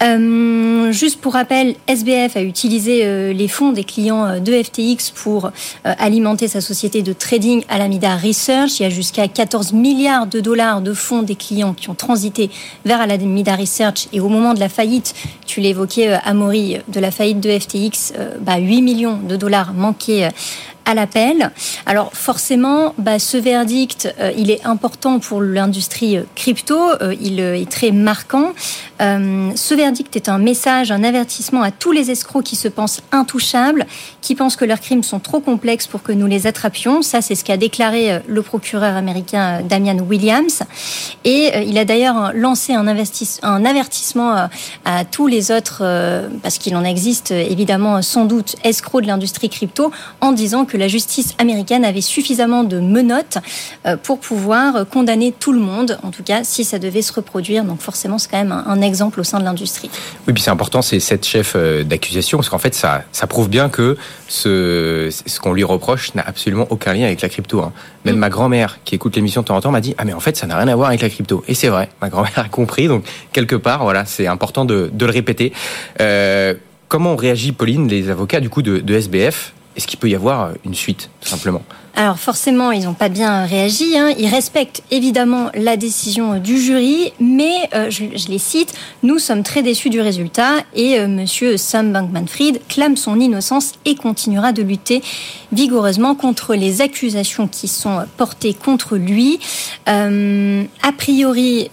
Euh, 0.02 0.92
juste 0.92 1.20
pour 1.20 1.34
rappel, 1.34 1.74
SBF 1.86 2.34
a 2.34 2.40
utilisé 2.40 3.02
euh, 3.04 3.34
les 3.34 3.48
fonds 3.48 3.72
des 3.72 3.84
clients 3.84 4.40
de 4.40 4.62
FTX 4.62 5.10
pour 5.14 5.50
alimenter 5.84 6.48
sa 6.48 6.62
société 6.62 7.02
de 7.02 7.12
trading 7.12 7.64
Alameda 7.68 8.16
Research. 8.16 8.80
Il 8.80 8.84
y 8.84 8.86
a 8.86 8.90
jusqu'à 8.90 9.28
14 9.28 9.74
milliards 9.74 10.26
de 10.26 10.40
dollars 10.40 10.80
de 10.80 10.94
fonds 10.94 11.22
des 11.22 11.34
clients 11.34 11.74
qui 11.74 11.90
ont 11.90 11.94
transité 11.94 12.48
vers 12.86 13.02
Alameda 13.02 13.56
Research. 13.56 14.08
Et 14.14 14.20
au 14.20 14.28
moment 14.28 14.54
de 14.54 14.60
la 14.60 14.70
faillite, 14.70 15.14
tu 15.44 15.60
l'évoquais, 15.60 16.18
Amaury, 16.24 16.78
de 16.88 17.00
la 17.00 17.10
faillite 17.10 17.40
de 17.40 17.58
FTX, 17.58 18.14
bah, 18.40 18.56
8 18.56 18.80
millions 18.80 19.18
de 19.18 19.36
dollars 19.36 19.74
manqués 19.74 20.30
à 20.90 20.94
l'appel. 20.94 21.52
Alors 21.86 22.10
forcément, 22.14 22.94
bah, 22.98 23.20
ce 23.20 23.36
verdict, 23.36 24.12
euh, 24.18 24.32
il 24.36 24.50
est 24.50 24.66
important 24.66 25.20
pour 25.20 25.40
l'industrie 25.40 26.16
euh, 26.16 26.24
crypto, 26.34 26.76
euh, 27.00 27.14
il 27.20 27.38
est 27.38 27.70
très 27.70 27.92
marquant. 27.92 28.52
ce 28.98 29.74
verdict 29.74 30.14
est 30.16 30.28
un 30.28 30.38
message, 30.38 30.90
un 30.90 31.04
avertissement 31.04 31.62
à 31.62 31.70
tous 31.70 31.92
les 31.92 32.10
escrocs 32.10 32.44
qui 32.44 32.56
se 32.56 32.68
pensent 32.68 33.00
intouchables, 33.12 33.86
qui 34.20 34.34
pensent 34.34 34.56
que 34.56 34.64
leurs 34.64 34.80
crimes 34.80 35.02
sont 35.02 35.20
trop 35.20 35.40
complexes 35.40 35.86
pour 35.86 36.02
que 36.02 36.12
nous 36.12 36.26
les 36.26 36.46
attrapions. 36.46 37.02
Ça, 37.02 37.22
c'est 37.22 37.34
ce 37.34 37.44
qu'a 37.44 37.56
déclaré 37.56 38.20
le 38.26 38.42
procureur 38.42 38.96
américain 38.96 39.62
Damian 39.62 39.98
Williams. 39.98 40.62
Et 41.24 41.50
il 41.66 41.78
a 41.78 41.84
d'ailleurs 41.84 42.32
lancé 42.34 42.74
un, 42.74 42.86
un 42.86 43.64
avertissement 43.64 44.48
à 44.84 45.04
tous 45.04 45.26
les 45.28 45.50
autres, 45.50 45.82
parce 46.42 46.58
qu'il 46.58 46.76
en 46.76 46.84
existe 46.84 47.30
évidemment 47.30 48.02
sans 48.02 48.26
doute 48.26 48.56
escrocs 48.64 49.02
de 49.02 49.06
l'industrie 49.06 49.48
crypto, 49.48 49.90
en 50.20 50.32
disant 50.32 50.64
que 50.66 50.76
la 50.80 50.88
justice 50.88 51.34
américaine 51.38 51.84
avait 51.84 52.00
suffisamment 52.00 52.64
de 52.64 52.80
menottes 52.80 53.38
euh, 53.86 53.96
pour 53.96 54.18
pouvoir 54.18 54.86
condamner 54.88 55.32
tout 55.32 55.52
le 55.52 55.60
monde, 55.60 55.98
en 56.02 56.10
tout 56.10 56.22
cas 56.22 56.42
si 56.42 56.64
ça 56.64 56.78
devait 56.78 57.02
se 57.02 57.12
reproduire. 57.12 57.64
Donc 57.64 57.80
forcément, 57.80 58.18
c'est 58.18 58.30
quand 58.30 58.38
même 58.38 58.52
un, 58.52 58.80
exemple 58.80 59.20
au 59.20 59.24
sein 59.24 59.38
de 59.38 59.44
l'industrie. 59.44 59.90
Oui, 60.26 60.32
puis 60.32 60.42
c'est 60.42 60.50
important, 60.50 60.82
c'est 60.82 61.00
cette 61.00 61.26
chef 61.26 61.52
euh, 61.54 61.84
d'accusation, 61.84 62.38
parce 62.38 62.48
qu'en 62.48 62.58
fait, 62.58 62.74
ça, 62.74 63.04
ça 63.12 63.26
prouve 63.26 63.48
bien 63.48 63.68
que 63.68 63.96
ce, 64.26 65.10
ce 65.26 65.38
qu'on 65.38 65.52
lui 65.52 65.64
reproche 65.64 66.14
n'a 66.14 66.22
absolument 66.22 66.66
aucun 66.70 66.94
lien 66.94 67.04
avec 67.04 67.20
la 67.20 67.28
crypto. 67.28 67.60
Hein. 67.60 67.72
Même 68.04 68.16
mm. 68.16 68.18
ma 68.18 68.30
grand-mère, 68.30 68.78
qui 68.84 68.94
écoute 68.94 69.16
l'émission 69.16 69.42
de 69.42 69.46
temps 69.46 69.56
en 69.56 69.60
temps, 69.60 69.70
m'a 69.70 69.80
dit 69.80 69.94
Ah, 69.98 70.04
mais 70.04 70.14
en 70.14 70.20
fait, 70.20 70.36
ça 70.36 70.46
n'a 70.46 70.56
rien 70.56 70.68
à 70.68 70.74
voir 70.74 70.88
avec 70.88 71.02
la 71.02 71.10
crypto. 71.10 71.44
Et 71.46 71.54
c'est 71.54 71.68
vrai, 71.68 71.90
ma 72.00 72.08
grand-mère 72.08 72.38
a 72.38 72.48
compris. 72.48 72.88
Donc, 72.88 73.04
quelque 73.32 73.56
part, 73.56 73.84
voilà, 73.84 74.06
c'est 74.06 74.26
important 74.26 74.64
de, 74.64 74.90
de, 74.92 75.06
le 75.06 75.12
répéter. 75.12 75.52
Euh, 76.00 76.54
comment 76.88 77.16
réagit, 77.16 77.52
Pauline, 77.52 77.86
les 77.88 78.08
avocats 78.08 78.40
du 78.40 78.48
coup 78.48 78.62
de, 78.62 78.78
de 78.78 78.94
SBF 78.94 79.52
est-ce 79.76 79.86
qu'il 79.86 79.98
peut 79.98 80.08
y 80.08 80.14
avoir 80.14 80.52
une 80.64 80.74
suite, 80.74 81.10
tout 81.20 81.28
simplement? 81.28 81.62
Alors 81.96 82.18
forcément, 82.18 82.70
ils 82.70 82.84
n'ont 82.84 82.94
pas 82.94 83.08
bien 83.08 83.44
réagi. 83.44 83.98
Hein. 83.98 84.14
Ils 84.18 84.28
respectent 84.28 84.82
évidemment 84.90 85.50
la 85.54 85.76
décision 85.76 86.38
du 86.38 86.58
jury, 86.58 87.12
mais 87.20 87.68
euh, 87.74 87.90
je, 87.90 88.28
les 88.28 88.38
cite, 88.38 88.72
nous 89.02 89.18
sommes 89.18 89.42
très 89.42 89.62
déçus 89.62 89.90
du 89.90 90.00
résultat 90.00 90.58
et 90.74 90.98
euh, 90.98 91.08
Monsieur 91.08 91.56
Sam 91.56 91.92
Bankman-Fried 91.92 92.60
clame 92.68 92.96
son 92.96 93.18
innocence 93.18 93.72
et 93.84 93.96
continuera 93.96 94.52
de 94.52 94.62
lutter 94.62 95.02
vigoureusement 95.52 96.14
contre 96.14 96.54
les 96.54 96.80
accusations 96.80 97.48
qui 97.48 97.66
sont 97.66 97.98
portées 98.16 98.54
contre 98.54 98.96
lui. 98.96 99.40
Euh, 99.88 100.64
a 100.82 100.92
priori, 100.92 101.68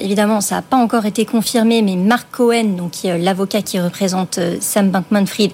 évidemment, 0.00 0.40
ça 0.40 0.56
n'a 0.56 0.62
pas 0.62 0.76
encore 0.76 1.06
été 1.06 1.24
confirmé, 1.24 1.80
mais 1.80 1.94
Mark 1.94 2.26
Cohen, 2.32 2.76
donc 2.76 2.92
l'avocat 3.04 3.62
qui 3.62 3.78
représente 3.78 4.40
Sam 4.60 4.90
Bankman-Fried, 4.90 5.52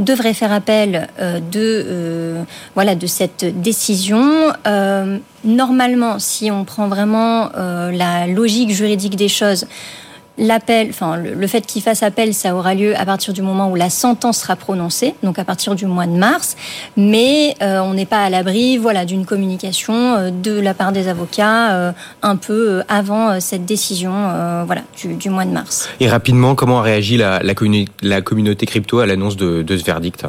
devrait 0.00 0.34
faire 0.34 0.52
appel 0.52 1.08
euh, 1.20 1.38
de, 1.38 1.84
euh, 1.86 2.42
voilà, 2.74 2.94
de 2.94 3.06
cette 3.06 3.60
décision. 3.60 4.52
Euh, 4.66 5.18
normalement, 5.44 6.18
si 6.18 6.50
on 6.50 6.64
prend 6.64 6.88
vraiment 6.88 7.50
la 7.54 8.26
logique 8.26 8.70
juridique 8.70 9.16
des 9.16 9.28
choses, 9.28 9.66
L'appel, 10.38 10.88
enfin 10.90 11.16
le, 11.16 11.46
fait 11.46 11.66
qu'il 11.66 11.82
fasse 11.82 12.02
appel, 12.02 12.32
ça 12.32 12.54
aura 12.54 12.74
lieu 12.74 12.96
à 12.96 13.04
partir 13.04 13.34
du 13.34 13.42
moment 13.42 13.70
où 13.70 13.74
la 13.74 13.90
sentence 13.90 14.38
sera 14.38 14.56
prononcée, 14.56 15.14
donc 15.22 15.38
à 15.38 15.44
partir 15.44 15.74
du 15.74 15.84
mois 15.86 16.06
de 16.06 16.12
mars. 16.12 16.56
Mais 16.96 17.56
euh, 17.60 17.80
on 17.80 17.94
n'est 17.94 18.06
pas 18.06 18.24
à 18.24 18.30
l'abri, 18.30 18.78
voilà, 18.78 19.04
d'une 19.04 19.26
communication 19.26 19.92
euh, 19.92 20.30
de 20.30 20.58
la 20.58 20.72
part 20.72 20.92
des 20.92 21.08
avocats 21.08 21.72
euh, 21.72 21.92
un 22.22 22.36
peu 22.36 22.82
avant 22.88 23.38
cette 23.40 23.66
décision, 23.66 24.12
voilà, 24.64 24.82
du, 24.96 25.30
mois 25.30 25.44
de 25.44 25.50
mars. 25.50 25.88
Et 25.98 26.08
rapidement, 26.08 26.54
comment 26.54 26.78
a 26.78 26.82
réagi 26.82 27.16
la, 27.16 27.42
la, 27.42 28.22
communauté 28.22 28.66
crypto 28.66 29.00
à 29.00 29.06
l'annonce 29.06 29.36
de, 29.36 29.64
ce 29.68 29.84
verdict? 29.84 30.24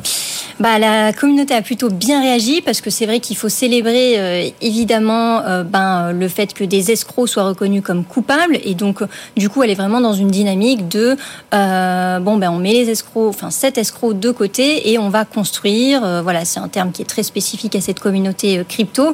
Bah, 0.60 0.77
la 0.79 1.13
communauté 1.13 1.53
a 1.53 1.62
plutôt 1.62 1.89
bien 1.89 2.22
réagi 2.22 2.62
parce 2.62 2.81
que 2.81 2.89
c'est 2.89 3.05
vrai 3.05 3.20
qu'il 3.20 3.38
faut 3.38 3.50
célébrer 3.50 4.53
évidemment 4.62 5.41
ben, 5.63 6.12
le 6.12 6.27
fait 6.27 6.53
que 6.53 6.63
des 6.63 6.91
escrocs 6.91 7.29
soient 7.29 7.43
reconnus 7.43 7.81
comme 7.84 8.03
coupables 8.03 8.58
et 8.63 8.75
donc 8.75 9.00
du 9.36 9.50
coup 9.50 9.63
elle 9.63 9.70
est 9.70 9.75
vraiment 9.75 9.90
dans 10.00 10.13
une 10.13 10.29
dynamique 10.29 10.88
de 10.88 11.17
euh, 11.53 12.19
bon 12.19 12.38
ben 12.38 12.50
on 12.51 12.57
met 12.60 12.74
les 12.74 12.89
escrocs, 12.89 13.27
enfin 13.27 13.51
sept 13.51 13.77
escrocs 13.77 14.17
de 14.17 14.31
côté 14.31 14.91
et 14.91 14.98
on 14.98 15.10
va 15.10 15.25
construire. 15.25 16.03
Euh, 16.05 16.21
voilà, 16.21 16.45
c'est 16.45 16.60
un 16.60 16.67
terme 16.67 16.91
qui 16.91 17.01
est 17.01 17.05
très 17.05 17.24
spécifique 17.24 17.75
à 17.75 17.81
cette 17.81 18.00
communauté 18.00 18.60
euh, 18.60 18.63
crypto. 18.63 19.13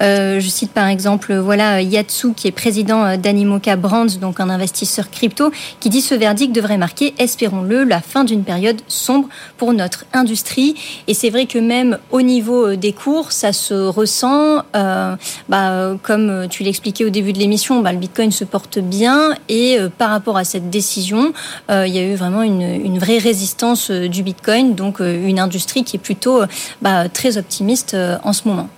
je 0.00 0.46
cite 0.48 0.72
par 0.72 0.88
exemple 0.88 1.34
voilà 1.36 1.80
Yatsu 1.80 2.34
qui 2.34 2.48
est 2.48 2.52
président 2.52 3.16
d'Animoca 3.16 3.76
Brands, 3.76 4.18
donc 4.20 4.40
un 4.40 4.50
investisseur 4.50 5.10
crypto, 5.10 5.50
qui 5.80 5.88
dit 5.88 6.00
ce 6.00 6.14
verdict 6.14 6.54
devrait 6.54 6.78
marquer, 6.78 7.14
espérons-le, 7.18 7.84
la 7.84 8.00
fin 8.00 8.24
d'une 8.24 8.44
période 8.44 8.80
sombre 8.88 9.28
pour 9.56 9.72
notre 9.72 10.04
industrie. 10.12 10.74
Et 11.06 11.14
c'est 11.14 11.30
vrai 11.30 11.46
que 11.46 11.58
même 11.58 11.98
au 12.10 12.22
niveau 12.22 12.74
des 12.74 12.92
cours, 12.92 13.32
ça 13.32 13.52
se 13.52 13.74
ressent. 13.74 14.62
bah, 14.72 15.96
comme 16.02 16.48
tu 16.50 16.62
l'expliquais 16.62 17.04
au 17.04 17.10
début 17.10 17.32
de 17.32 17.38
l'émission, 17.38 17.80
bah, 17.80 17.92
le 17.92 17.98
Bitcoin 17.98 18.32
se 18.32 18.44
porte 18.44 18.78
bien 18.78 19.34
et 19.48 19.78
par 19.96 20.10
à 20.36 20.44
cette 20.44 20.70
décision, 20.70 21.32
euh, 21.70 21.86
il 21.86 21.94
y 21.94 21.98
a 21.98 22.02
eu 22.02 22.14
vraiment 22.14 22.42
une, 22.42 22.98
vraie 22.98 23.18
résistance 23.18 23.90
euh, 23.90 24.08
du 24.08 24.22
Bitcoin, 24.22 24.74
donc 24.74 25.00
euh, 25.00 25.26
une 25.26 25.38
industrie 25.38 25.84
qui 25.84 25.96
est 25.96 26.00
plutôt 26.00 26.40
bah, 26.82 27.08
très 27.08 27.38
optimiste 27.38 27.96
en 28.22 28.32
ce 28.32 28.48
moment. 28.48 28.68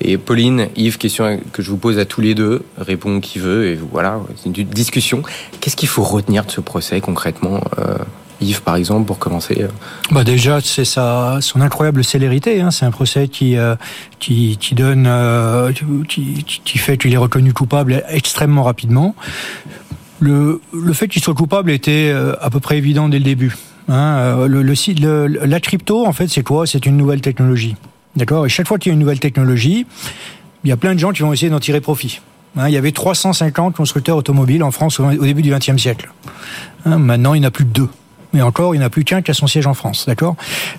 Et 0.00 0.16
Pauline, 0.16 0.68
Yves, 0.76 0.96
question 0.96 1.38
que 1.52 1.60
je 1.60 1.70
vous 1.70 1.76
pose 1.76 1.98
à 1.98 2.06
tous 2.06 2.22
les 2.22 2.34
deux, 2.34 2.64
répond 2.78 3.20
qui 3.20 3.38
veut, 3.38 3.66
et 3.66 3.74
voilà, 3.74 4.20
c'est 4.36 4.46
une 4.46 4.64
discussion. 4.64 5.22
Qu'est-ce 5.60 5.76
qu'il 5.76 5.88
faut 5.88 6.02
retenir 6.02 6.46
de 6.46 6.50
ce 6.50 6.62
procès 6.62 7.00
concrètement 7.00 7.60
Yves, 8.40 8.62
par 8.62 8.76
exemple, 8.76 9.04
pour 9.04 9.18
commencer 9.18 9.66
bah 10.10 10.24
Déjà, 10.24 10.60
c'est 10.62 10.86
sa, 10.86 11.38
son 11.42 11.60
incroyable 11.60 12.02
célérité. 12.02 12.60
Hein. 12.60 12.70
C'est 12.70 12.86
un 12.86 12.90
procès 12.90 13.28
qui, 13.28 13.56
qui, 14.20 14.56
qui, 14.58 14.74
donne, 14.74 15.10
qui, 16.08 16.44
qui, 16.44 16.78
fait 16.78 16.96
qu'il 16.96 17.12
est 17.12 17.18
reconnu 17.18 17.52
coupable 17.52 18.02
extrêmement 18.08 18.62
rapidement. 18.62 19.14
Le, 20.20 20.60
le 20.72 20.92
fait 20.92 21.08
qu'il 21.08 21.22
soit 21.22 21.34
coupable 21.34 21.70
était 21.70 22.12
à 22.40 22.50
peu 22.50 22.60
près 22.60 22.78
évident 22.78 23.08
dès 23.08 23.18
le 23.18 23.24
début. 23.24 23.54
Hein, 23.88 24.46
le, 24.46 24.62
le, 24.62 25.26
la 25.46 25.60
crypto, 25.60 26.06
en 26.06 26.12
fait, 26.12 26.28
c'est 26.28 26.42
quoi? 26.42 26.66
C'est 26.66 26.86
une 26.86 26.96
nouvelle 26.96 27.20
technologie. 27.20 27.76
D'accord? 28.16 28.46
Et 28.46 28.48
chaque 28.48 28.66
fois 28.66 28.78
qu'il 28.78 28.90
y 28.90 28.92
a 28.92 28.94
une 28.94 29.00
nouvelle 29.00 29.20
technologie, 29.20 29.86
il 30.64 30.70
y 30.70 30.72
a 30.72 30.76
plein 30.76 30.94
de 30.94 30.98
gens 30.98 31.12
qui 31.12 31.22
vont 31.22 31.32
essayer 31.32 31.50
d'en 31.50 31.60
tirer 31.60 31.80
profit. 31.80 32.20
Hein, 32.56 32.68
il 32.68 32.74
y 32.74 32.76
avait 32.76 32.92
350 32.92 33.76
constructeurs 33.76 34.16
automobiles 34.16 34.62
en 34.62 34.70
France 34.70 35.00
au, 35.00 35.10
début 35.10 35.42
du 35.42 35.50
XXe 35.50 35.76
siècle. 35.76 36.10
Hein, 36.84 36.98
maintenant, 36.98 37.34
il 37.34 37.40
n'y 37.40 37.46
en 37.46 37.48
a 37.48 37.52
plus 37.52 37.64
que 37.64 37.70
deux. 37.70 37.88
Mais 38.32 38.42
encore, 38.42 38.74
il 38.74 38.78
n'y 38.78 38.84
en 38.84 38.86
a 38.86 38.90
plus 38.90 39.04
qu'un 39.04 39.22
qui 39.22 39.30
a 39.30 39.34
son 39.34 39.46
siège 39.46 39.66
en 39.66 39.74
France. 39.74 40.04
D'accord? 40.06 40.36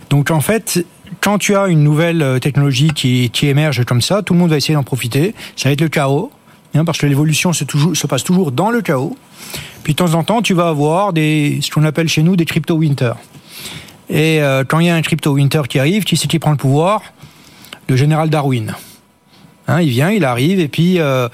Donc, 0.10 0.32
en 0.32 0.42
fait, 0.42 0.86
quand 1.22 1.38
tu 1.38 1.56
as 1.56 1.68
une 1.68 1.84
nouvelle 1.84 2.22
euh, 2.22 2.40
technologie 2.40 2.90
qui, 2.94 3.30
qui 3.32 3.48
émerge 3.48 3.86
comme 3.86 4.02
ça, 4.02 4.22
tout 4.22 4.34
le 4.34 4.40
monde 4.40 4.50
va 4.50 4.58
essayer 4.58 4.76
d'en 4.76 4.84
profiter. 4.84 5.34
Ça 5.56 5.70
va 5.70 5.74
être 5.74 5.82
le 5.82 5.90
chaos, 5.90 6.32
parce 6.86 6.98
que 6.98 7.06
l'évolution 7.06 7.54
se, 7.54 7.66
se 7.94 8.08
passe 8.08 8.24
toujours 8.24 8.52
dans 8.52 8.70
le 8.70 8.82
chaos. 8.82 9.18
Puis 9.84 9.94
de 9.94 9.98
temps 9.98 10.14
en 10.14 10.24
temps, 10.24 10.42
tu 10.42 10.54
vas 10.54 10.68
avoir 10.68 11.14
des, 11.14 11.60
ce 11.62 11.72
qu'on 11.72 11.84
appelle 11.84 12.08
chez 12.08 12.24
nous 12.24 12.36
des 12.36 12.46
crypto 12.46 12.76
winter. 12.76 13.14
Et 14.10 14.42
euh, 14.42 14.64
quand 14.68 14.80
il 14.80 14.88
y 14.88 14.90
a 14.90 14.96
un 14.96 15.02
crypto 15.02 15.32
winter 15.32 15.62
qui 15.70 15.80
arrive, 15.80 16.04
qui 16.04 16.18
c'est 16.18 16.28
qui 16.28 16.40
prend 16.40 16.52
le 16.52 16.58
pouvoir 16.58 17.02
Le 17.88 17.96
général 17.96 18.30
Darwin. 18.30 18.76
Hein, 19.68 19.82
il 19.82 19.90
vient, 19.90 20.10
il 20.10 20.26
arrive, 20.26 20.60
et 20.60 20.68
puis 20.68 21.00
euh, 21.00 21.30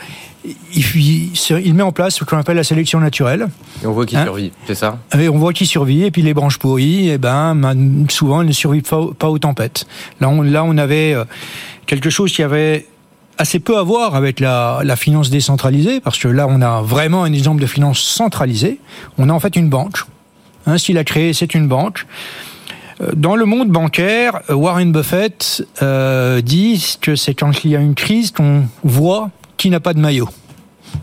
il, 0.74 1.32
il, 1.64 1.74
met 1.74 1.84
en 1.84 1.94
place 1.94 2.16
ce 2.16 2.26
qu'on 2.26 2.38
appelle 2.38 2.58
la 2.58 2.66
sélection 2.66 3.00
naturelle. 3.00 3.48
Et 3.82 3.88
on 3.88 3.94
voit 3.94 4.06
qu'il 4.06 4.18
hein 4.18 4.26
survit, 4.26 4.52
c'est 4.68 4.76
ça? 4.76 5.00
Et 5.18 5.30
On 5.30 5.38
voit 5.38 5.54
qu'il 5.54 5.68
survit, 5.68 6.04
et 6.04 6.12
puis 6.12 6.22
les 6.22 6.34
branches 6.34 6.60
pourries, 6.60 7.08
et 7.08 7.14
eh 7.14 7.18
ben, 7.18 7.56
souvent, 8.10 8.42
elles 8.42 8.48
ne 8.48 8.54
survivent 8.54 8.84
pas, 8.84 9.30
aux 9.30 9.40
tempêtes. 9.40 9.88
Là, 10.20 10.28
on, 10.28 10.42
là, 10.42 10.66
on 10.66 10.78
avait 10.78 11.14
euh, 11.14 11.24
quelque 11.86 12.10
chose 12.10 12.34
qui 12.34 12.44
avait 12.44 12.86
assez 13.38 13.60
peu 13.60 13.78
à 13.78 13.84
voir 13.84 14.16
avec 14.16 14.40
la, 14.40 14.82
la, 14.84 14.96
finance 14.96 15.30
décentralisée, 15.30 16.00
parce 16.00 16.18
que 16.18 16.28
là, 16.28 16.48
on 16.50 16.62
a 16.62 16.82
vraiment 16.82 17.24
un 17.24 17.34
exemple 17.34 17.62
de 17.62 17.68
finance 17.68 18.00
centralisée. 18.00 18.80
On 19.18 19.30
a 19.30 19.34
en 19.34 19.40
fait 19.40 19.56
une 19.56 19.70
banque. 19.70 20.00
Hein, 20.66 20.78
S'il 20.78 20.98
a 20.98 21.04
créé, 21.04 21.34
c'est 21.34 21.54
une 21.54 21.68
banque. 21.68 22.06
Euh, 23.02 23.12
dans 23.16 23.36
le 23.36 23.46
monde 23.46 23.70
bancaire, 23.70 24.42
Warren 24.50 24.92
Buffett 24.92 25.66
euh, 25.82 26.42
dit 26.42 26.98
que 27.02 27.16
c'est 27.16 27.34
quand 27.34 27.64
il 27.64 27.72
y 27.72 27.76
a 27.76 27.80
une 27.80 27.96
crise 27.96 28.32
qu'on 28.32 28.64
voit 28.84 29.30
qui 29.58 29.70
n'a 29.70 29.80
pas 29.80 29.94
de 29.94 30.00
maillot. 30.00 30.30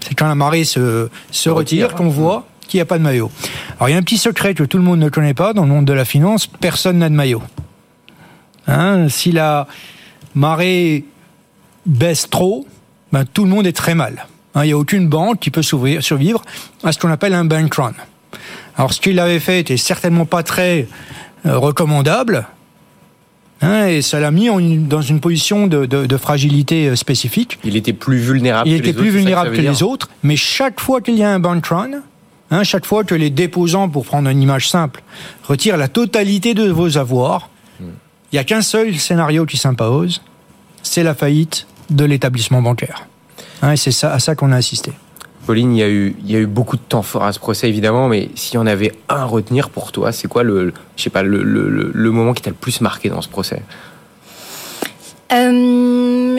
C'est 0.01 0.15
quand 0.15 0.29
la 0.29 0.35
marée 0.35 0.65
se, 0.65 1.09
se 1.31 1.51
retire 1.51 1.95
qu'on 1.95 2.09
voit 2.09 2.47
qu'il 2.67 2.79
n'y 2.79 2.83
a 2.83 2.87
pas 2.87 2.99
de 2.99 3.03
maillot. 3.03 3.31
Alors 3.77 3.89
il 3.89 3.93
y 3.93 3.95
a 3.95 3.99
un 3.99 4.03
petit 4.03 4.19
secret 4.19 4.55
que 4.55 4.65
tout 4.65 4.79
le 4.79 4.85
monde 4.85 5.01
ne 5.01 5.11
connaît 5.11 5.35
pas 5.35 5.53
dans 5.53 5.63
le 5.63 5.69
monde 5.69 5.85
de 5.85 5.93
la 5.93 6.05
finance, 6.05 6.47
personne 6.47 6.99
n'a 6.99 7.11
de 7.11 7.15
maillot. 7.15 7.43
Hein, 8.67 9.09
si 9.09 9.33
la 9.33 9.67
marée 10.35 11.05
baisse 11.87 12.29
trop, 12.31 12.67
ben, 13.13 13.25
tout 13.25 13.45
le 13.45 13.51
monde 13.51 13.67
est 13.67 13.77
très 13.77 13.95
mal. 13.95 14.27
Hein, 14.55 14.65
il 14.65 14.69
n'y 14.69 14.73
a 14.73 14.79
aucune 14.79 15.09
banque 15.09 15.41
qui 15.41 15.51
peut 15.51 15.63
survivre 15.63 16.43
à 16.85 16.93
ce 16.93 16.99
qu'on 16.99 17.11
appelle 17.11 17.35
un 17.35 17.45
bank 17.45 17.75
run. 17.75 17.95
Alors 18.77 18.93
ce 18.93 19.01
qu'il 19.01 19.19
avait 19.19 19.41
fait 19.41 19.61
était 19.61 19.77
certainement 19.77 20.25
pas 20.25 20.43
très 20.43 20.87
euh, 21.47 21.59
recommandable, 21.59 22.47
hein, 23.61 23.87
et 23.87 24.03
ça 24.03 24.21
l'a 24.21 24.31
mis 24.31 24.49
dans 24.79 25.03
une 25.03 25.21
position 25.21 25.67
de, 25.67 26.17
fragilité 26.17 26.89
euh, 26.89 26.97
spécifique. 26.97 27.59
Il 27.65 27.77
était 27.77 27.93
plus 27.93 28.19
vulnérable. 28.19 28.69
Il 28.69 28.75
était 28.75 28.93
plus 28.93 29.11
vulnérable 29.11 29.53
que, 29.53 29.61
les 29.61 29.83
autres, 29.83 30.09
mais 30.23 30.37
chaque 30.37 30.81
fois 30.81 31.01
qu'il 31.01 31.17
y 31.17 31.23
a 31.23 31.31
un 31.31 31.41
bank 31.41 31.67
run, 31.67 32.03
hein, 32.51 32.65
chaque 32.65 32.87
fois 32.87 33.05
que 33.05 33.15
les 33.15 33.31
déposants, 33.31 33.89
pour 33.89 34.05
prendre 34.05 34.29
une 34.29 34.43
image 34.43 34.69
simple, 34.69 35.03
retirent 35.45 35.77
la 35.77 35.89
totalité 35.89 36.55
de 36.55 36.71
vos 36.71 36.97
avoirs, 36.97 37.51
hmm. 37.81 37.85
il 38.33 38.37
n'y 38.37 38.39
a 38.39 38.45
qu'un 38.45 38.63
seul 38.63 38.97
scénario 38.99 39.45
qui 39.45 39.57
s'impose, 39.59 40.23
c'est 40.83 41.03
la 41.03 41.15
faillite 41.15 41.67
de 41.93 42.05
l'établissement 42.05 42.63
bancaire. 42.63 43.07
Hein, 43.63 43.73
et 43.73 43.77
c'est 43.77 43.93
ça, 43.93 44.13
à 44.13 44.19
ça 44.19 44.35
qu'on 44.35 44.53
a 44.53 44.57
assisté. 44.57 44.93
Pauline, 45.47 45.75
il 45.75 45.79
y, 45.79 45.83
a 45.83 45.89
eu, 45.89 46.15
il 46.25 46.31
y 46.31 46.37
a 46.37 46.39
eu 46.39 46.47
beaucoup 46.47 46.77
de 46.77 46.83
temps 46.83 47.03
fort 47.03 47.25
à 47.25 47.33
ce 47.33 47.41
procès, 47.41 47.69
évidemment, 47.69 48.09
mais 48.09 48.31
s'il 48.37 48.55
y 48.55 48.59
en 48.59 48.67
avait 48.67 48.93
un 49.09 49.17
à 49.17 49.25
retenir 49.25 49.71
pour 49.71 49.91
toi, 49.91 50.13
c'est 50.13 50.29
quoi 50.29 50.45
le, 50.45 50.73
je 50.97 51.03
sais 51.03 51.11
pas, 51.11 51.25
le, 51.25 51.43
le, 51.43 51.91
le 51.93 52.11
moment 52.11 52.33
qui 52.33 52.43
t'a 52.43 52.51
le 52.51 52.57
plus 52.57 52.81
marqué 52.81 53.09
dans 53.09 53.23
ce 53.23 53.29
procès? 53.29 53.63
Euh, 55.33 55.92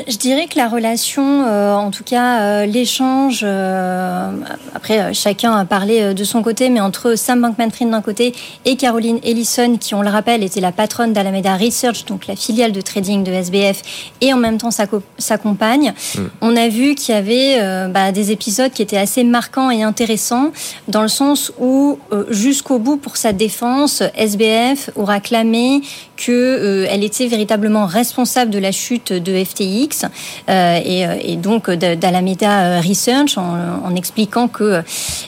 je 0.08 0.18
dirais 0.18 0.48
que 0.48 0.58
la 0.58 0.68
relation, 0.68 1.46
euh, 1.46 1.74
en 1.74 1.92
tout 1.92 2.04
cas 2.04 2.42
euh, 2.42 2.66
l'échange, 2.66 3.42
euh, 3.44 4.32
après 4.74 5.14
chacun 5.14 5.54
a 5.54 5.66
parlé 5.66 6.14
de 6.14 6.24
son 6.24 6.42
côté, 6.42 6.70
mais 6.70 6.80
entre 6.80 7.16
Sam 7.16 7.42
Bankman-Fried 7.42 7.90
d'un 7.90 8.02
côté 8.02 8.34
et 8.66 8.76
Caroline 8.76 9.20
Ellison, 9.24 9.78
qui 9.78 9.96
on 9.96 10.02
le 10.02 10.10
rappelle 10.10 10.44
était 10.44 10.62
la 10.62 10.72
patronne 10.72 11.14
d'Alameda 11.14 11.56
Research, 11.56 12.06
donc 12.06 12.28
la 12.28 12.36
filiale 12.36 12.72
de 12.72 12.82
trading 12.82 13.24
de 13.24 13.32
SBF, 13.32 13.82
et 14.22 14.34
en 14.34 14.38
même 14.38 14.58
temps 14.58 14.72
sa, 14.72 14.86
sa 15.18 15.38
compagne, 15.38 15.94
mm. 16.16 16.22
on 16.42 16.56
a 16.56 16.68
vu 16.68 16.96
qu'il 16.96 17.16
y 17.16 17.18
avait 17.18 17.88
bah, 17.90 18.12
des 18.12 18.32
épisodes 18.32 18.72
qui 18.72 18.82
étaient 18.82 18.98
assez 18.98 19.24
marquants 19.24 19.72
et 19.72 19.84
intéressants, 19.84 20.52
dans 20.88 21.02
le 21.02 21.08
sens 21.08 21.52
où 21.60 22.00
jusqu'au 22.30 22.80
bout 22.80 22.98
pour 22.98 23.18
sa 23.18 23.34
défense, 23.34 24.04
SBF 24.16 24.90
aura 24.96 25.20
clamé 25.20 25.82
qu'elle 26.26 27.04
était 27.04 27.28
véritablement 27.28 27.86
responsable 27.86 28.52
de 28.52 28.60
la 28.60 28.72
chute 28.72 29.12
de 29.12 29.44
FTX 29.44 30.06
euh, 30.50 30.80
et, 30.84 31.06
euh, 31.06 31.16
et, 31.22 31.36
donc 31.36 31.70
d'Alameda 31.70 32.80
Research 32.82 33.38
en, 33.38 33.58
en, 33.86 33.96
expliquant 33.96 34.48
que, 34.48 34.82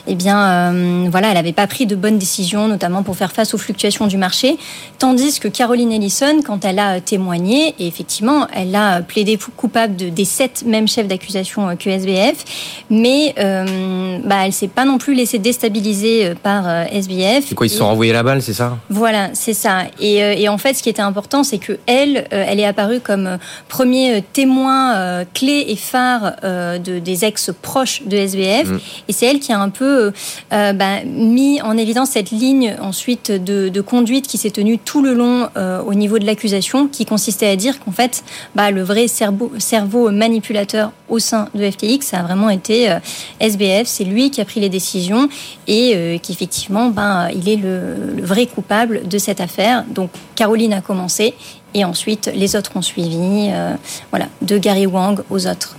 eh 0.06 0.14
bien, 0.14 0.38
euh, 0.38 1.08
voilà, 1.10 1.28
elle 1.28 1.34
n'avait 1.34 1.52
pas 1.52 1.66
pris 1.66 1.86
de 1.86 1.96
bonnes 1.96 2.18
décisions, 2.18 2.68
notamment 2.68 3.02
pour 3.02 3.16
faire 3.16 3.32
face 3.32 3.54
aux 3.54 3.58
fluctuations 3.58 4.06
du 4.06 4.16
marché, 4.16 4.56
tandis 4.98 5.38
que 5.40 5.48
Caroline 5.48 5.92
Ellison, 5.92 6.40
quand 6.44 6.64
elle 6.64 6.78
a 6.78 7.00
témoigné, 7.00 7.74
et 7.78 7.86
effectivement, 7.86 8.46
elle 8.52 8.74
a 8.74 9.02
plaidé 9.02 9.38
coupable 9.56 9.96
de, 9.96 10.08
des 10.08 10.24
sept 10.24 10.64
mêmes 10.66 10.88
chefs 10.88 11.08
d'accusation 11.08 11.76
que 11.76 11.90
SBF, 11.90 12.84
mais 12.90 13.34
euh, 13.38 14.18
bah, 14.24 14.46
elle 14.46 14.52
s'est 14.52 14.68
pas 14.68 14.84
non 14.84 14.98
plus 14.98 15.14
laissée 15.14 15.38
déstabiliser 15.38 16.32
par 16.42 16.68
SBF. 16.92 17.46
C'est 17.48 17.54
quoi, 17.54 17.66
ils 17.66 17.70
se 17.70 17.78
sont 17.78 17.86
renvoyés 17.86 18.12
la 18.12 18.22
balle, 18.22 18.42
c'est 18.42 18.54
ça? 18.54 18.78
Voilà, 18.88 19.30
c'est 19.34 19.54
ça. 19.54 19.82
Et, 20.00 20.16
et, 20.16 20.48
en 20.48 20.58
fait, 20.58 20.74
ce 20.74 20.82
qui 20.86 20.90
était 20.90 21.02
important, 21.02 21.42
c'est 21.42 21.58
que 21.58 21.80
elle, 21.86 22.28
elle 22.30 22.60
est 22.60 22.64
apparue 22.64 23.00
comme 23.00 23.38
premier 23.68 24.18
euh, 24.18 24.20
témoin 24.32 24.94
euh, 24.94 25.24
clé 25.34 25.64
et 25.66 25.74
phare 25.74 26.36
euh, 26.44 26.78
de, 26.78 27.00
des 27.00 27.24
ex-proches 27.24 28.04
de 28.06 28.16
SBF. 28.16 28.68
Mm. 28.68 28.78
Et 29.08 29.12
c'est 29.12 29.26
elle 29.26 29.40
qui 29.40 29.52
a 29.52 29.58
un 29.58 29.70
peu 29.70 30.12
bah, 30.52 31.04
mis 31.04 31.60
en 31.60 31.76
évidence 31.76 32.10
cette 32.10 32.30
ligne 32.30 32.76
ensuite 32.80 33.32
de, 33.32 33.68
de 33.68 33.80
conduite 33.80 34.28
qui 34.28 34.38
s'est 34.38 34.50
tenue 34.50 34.78
tout 34.78 35.02
le 35.02 35.12
long 35.14 35.48
au 35.86 35.94
niveau 35.94 36.18
de 36.18 36.24
l'accusation, 36.24 36.86
qui 36.86 37.04
consistait 37.04 37.48
à 37.48 37.56
dire 37.56 37.80
qu'en 37.80 37.90
fait, 37.90 38.22
bah, 38.54 38.70
le 38.70 38.82
vrai 38.82 39.08
cerveau, 39.08 39.50
cerveau 39.58 40.10
manipulateur 40.10 40.92
au 41.08 41.18
sein 41.18 41.48
de 41.54 41.68
FTX, 41.70 42.06
ça 42.06 42.20
a 42.20 42.22
vraiment 42.22 42.50
été 42.50 42.96
SBF. 43.40 43.86
C'est 43.86 44.04
lui 44.04 44.30
qui 44.30 44.40
a 44.40 44.44
pris 44.44 44.60
les 44.60 44.68
décisions 44.68 45.28
et 45.66 46.20
qu'effectivement, 46.22 46.88
ben, 46.88 47.28
il 47.34 47.48
est 47.48 47.56
le, 47.56 48.16
le 48.16 48.24
vrai 48.24 48.46
coupable 48.46 49.08
de 49.08 49.18
cette 49.18 49.40
affaire. 49.40 49.84
Donc 49.88 50.10
Caroline 50.36 50.72
a 50.72 50.80
commencé 50.80 51.34
et 51.76 51.84
ensuite, 51.84 52.30
les 52.34 52.56
autres 52.56 52.72
ont 52.76 52.82
suivi, 52.82 53.50
euh, 53.52 53.74
voilà, 54.10 54.28
de 54.40 54.56
Gary 54.56 54.86
Wang 54.86 55.20
aux 55.28 55.46
autres. 55.46 55.76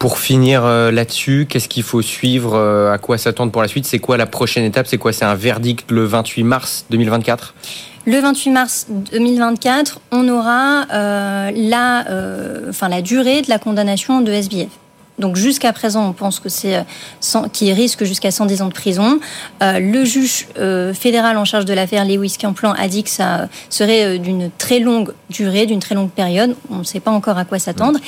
Pour 0.00 0.18
finir 0.18 0.64
euh, 0.64 0.90
là-dessus, 0.90 1.46
qu'est-ce 1.48 1.68
qu'il 1.68 1.84
faut 1.84 2.02
suivre 2.02 2.54
euh, 2.56 2.92
À 2.92 2.98
quoi 2.98 3.18
s'attendre 3.18 3.52
pour 3.52 3.62
la 3.62 3.68
suite? 3.68 3.86
C'est 3.86 4.00
quoi 4.00 4.16
la 4.16 4.26
prochaine 4.26 4.64
étape? 4.64 4.88
C'est 4.88 4.98
quoi? 4.98 5.12
C'est 5.12 5.24
un 5.24 5.36
verdict 5.36 5.90
le 5.90 6.04
28 6.04 6.42
mars 6.42 6.86
2024 6.90 7.54
le 8.06 8.20
28 8.20 8.50
mars 8.52 8.86
2024, 9.12 10.00
on 10.12 10.26
aura 10.30 10.86
la, 10.90 12.04
enfin, 12.70 12.88
la 12.88 13.02
durée 13.02 13.42
de 13.42 13.50
la 13.50 13.58
condamnation 13.58 14.22
de 14.22 14.32
SBF. 14.32 14.70
Donc 15.18 15.36
jusqu'à 15.36 15.72
présent, 15.72 16.08
on 16.08 16.12
pense 16.12 16.40
que 16.40 16.48
c'est 16.48 16.76
euh, 16.76 17.48
qui 17.52 17.72
risque 17.72 18.04
jusqu'à 18.04 18.30
110 18.30 18.62
ans 18.62 18.68
de 18.68 18.72
prison. 18.72 19.18
Euh, 19.62 19.78
le 19.80 20.04
juge 20.04 20.46
euh, 20.58 20.94
fédéral 20.94 21.36
en 21.36 21.44
charge 21.44 21.64
de 21.64 21.72
l'affaire 21.72 22.04
Lewis 22.04 22.36
Camplan 22.40 22.72
a 22.72 22.88
dit 22.88 23.02
que 23.02 23.10
ça 23.10 23.48
serait 23.68 24.18
d'une 24.18 24.50
très 24.56 24.78
longue 24.78 25.12
durée, 25.30 25.66
d'une 25.66 25.80
très 25.80 25.94
longue 25.94 26.10
période. 26.10 26.54
On 26.70 26.78
ne 26.78 26.84
sait 26.84 27.00
pas 27.00 27.10
encore 27.10 27.38
à 27.38 27.44
quoi 27.44 27.58
s'attendre. 27.58 27.98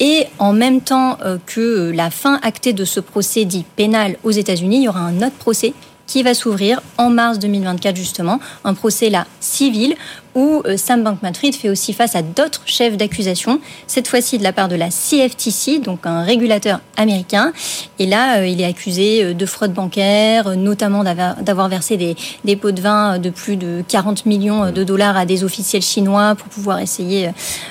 Et 0.00 0.26
en 0.38 0.52
même 0.52 0.80
temps 0.80 1.18
que 1.46 1.92
la 1.94 2.10
fin 2.10 2.38
actée 2.42 2.72
de 2.72 2.84
ce 2.84 3.00
procès 3.00 3.44
dit 3.44 3.64
pénal 3.76 4.16
aux 4.24 4.30
États-Unis, 4.30 4.78
il 4.78 4.82
y 4.84 4.88
aura 4.88 5.00
un 5.00 5.16
autre 5.18 5.36
procès 5.38 5.74
qui 6.06 6.22
va 6.22 6.34
s'ouvrir 6.34 6.82
en 6.98 7.10
mars 7.10 7.38
2024 7.38 7.96
justement, 7.96 8.38
un 8.64 8.74
procès 8.74 9.08
là 9.08 9.26
civil 9.40 9.94
où 10.34 10.62
euh, 10.66 10.76
Sam 10.76 11.02
Bankman-Fried 11.02 11.54
fait 11.54 11.68
aussi 11.68 11.92
face 11.92 12.16
à 12.16 12.22
d'autres 12.22 12.62
chefs 12.66 12.96
d'accusation, 12.96 13.60
cette 13.86 14.08
fois-ci 14.08 14.38
de 14.38 14.42
la 14.42 14.52
part 14.52 14.68
de 14.68 14.76
la 14.76 14.88
CFTC, 14.88 15.80
donc 15.80 16.00
un 16.04 16.22
régulateur 16.22 16.80
américain. 16.96 17.52
Et 17.98 18.06
là, 18.06 18.38
euh, 18.38 18.46
il 18.46 18.60
est 18.60 18.64
accusé 18.64 19.24
euh, 19.24 19.34
de 19.34 19.46
fraude 19.46 19.72
bancaire, 19.72 20.56
notamment 20.56 21.04
d'avoir 21.04 21.68
versé 21.68 21.96
des, 21.96 22.56
pots 22.56 22.72
de 22.72 22.80
vin 22.80 23.18
de 23.18 23.30
plus 23.30 23.56
de 23.56 23.82
40 23.88 24.26
millions 24.26 24.70
de 24.70 24.84
dollars 24.84 25.16
à 25.16 25.26
des 25.26 25.44
officiels 25.44 25.82
chinois 25.82 26.34
pour 26.34 26.48
pouvoir 26.48 26.80
essayer, 26.80 27.30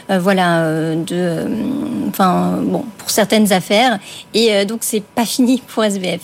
voilà, 0.10 0.96
de, 0.96 1.46
enfin, 2.10 2.60
bon, 2.64 2.84
pour 2.98 3.10
certaines 3.10 3.54
affaires. 3.54 4.00
Et 4.34 4.66
donc, 4.66 4.80
c'est 4.82 5.04
pas 5.04 5.26
fini 5.26 5.62
pour 5.68 5.84
SBF. 5.84 6.22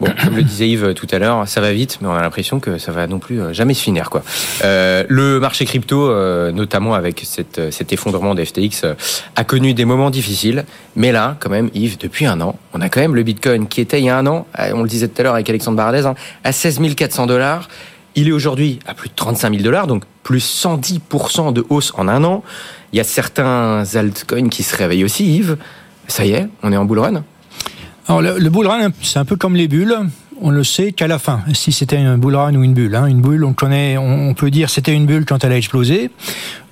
Bon, 0.00 0.08
comme 0.22 0.36
le 0.36 0.42
disait 0.42 0.68
Yves 0.68 0.94
tout 0.94 1.06
à 1.10 1.18
l'heure, 1.18 1.48
ça 1.48 1.60
va 1.60 1.72
vite, 1.72 1.98
mais 2.00 2.08
on 2.08 2.14
a 2.14 2.22
l'impression 2.22 2.60
que 2.60 2.78
ça 2.78 2.92
va 2.92 3.06
non 3.06 3.18
plus 3.18 3.54
jamais 3.54 3.74
se 3.74 3.82
finir, 3.82 4.10
quoi. 4.10 4.22
Euh, 4.64 5.04
le 5.08 5.40
marché 5.40 5.66
crypto, 5.74 6.08
euh, 6.08 6.52
notamment 6.52 6.94
avec 6.94 7.24
euh, 7.58 7.70
cet 7.72 7.92
effondrement 7.92 8.36
des 8.36 8.44
FTX, 8.44 8.84
a 9.34 9.42
connu 9.42 9.74
des 9.74 9.84
moments 9.84 10.10
difficiles. 10.10 10.66
Mais 10.94 11.10
là, 11.10 11.36
quand 11.40 11.50
même, 11.50 11.68
Yves, 11.74 11.98
depuis 11.98 12.26
un 12.26 12.40
an, 12.40 12.56
on 12.74 12.80
a 12.80 12.88
quand 12.88 13.00
même 13.00 13.16
le 13.16 13.24
Bitcoin 13.24 13.66
qui 13.66 13.80
était 13.80 13.98
il 13.98 14.04
y 14.04 14.08
a 14.08 14.16
un 14.16 14.26
an, 14.28 14.46
on 14.72 14.82
le 14.82 14.88
disait 14.88 15.08
tout 15.08 15.20
à 15.20 15.24
l'heure 15.24 15.34
avec 15.34 15.50
Alexandre 15.50 15.76
Baradez, 15.76 16.06
hein, 16.06 16.14
à 16.44 16.52
16 16.52 16.78
400 16.94 17.26
dollars. 17.26 17.68
Il 18.14 18.28
est 18.28 18.32
aujourd'hui 18.32 18.78
à 18.86 18.94
plus 18.94 19.08
de 19.08 19.14
35 19.16 19.50
000 19.50 19.64
dollars, 19.64 19.88
donc 19.88 20.04
plus 20.22 20.64
110% 20.64 21.52
de 21.52 21.66
hausse 21.68 21.92
en 21.96 22.06
un 22.06 22.22
an. 22.22 22.44
Il 22.92 22.98
y 22.98 23.00
a 23.00 23.04
certains 23.04 23.82
altcoins 23.96 24.50
qui 24.50 24.62
se 24.62 24.76
réveillent 24.76 25.04
aussi, 25.04 25.34
Yves. 25.34 25.56
Ça 26.06 26.24
y 26.24 26.34
est, 26.34 26.46
on 26.62 26.70
est 26.70 26.76
en 26.76 26.84
bull 26.84 27.00
run 27.00 27.24
alors 28.06 28.20
le, 28.20 28.38
le 28.38 28.50
bull 28.50 28.66
run, 28.66 28.90
c'est 29.00 29.18
un 29.18 29.24
peu 29.24 29.34
comme 29.34 29.56
les 29.56 29.66
bulles 29.66 29.96
on 30.40 30.50
le 30.50 30.64
sait 30.64 30.92
qu'à 30.92 31.06
la 31.06 31.18
fin, 31.18 31.40
si 31.52 31.72
c'était 31.72 31.96
un 31.96 32.18
bull 32.18 32.36
run 32.36 32.54
ou 32.54 32.62
une 32.62 32.74
bulle. 32.74 32.94
Hein. 32.94 33.06
Une 33.06 33.20
bulle, 33.20 33.44
on 33.44 33.52
connaît, 33.52 33.96
on 33.98 34.34
peut 34.34 34.50
dire 34.50 34.70
c'était 34.70 34.94
une 34.94 35.06
bulle 35.06 35.24
quand 35.24 35.44
elle 35.44 35.52
a 35.52 35.56
explosé. 35.56 36.10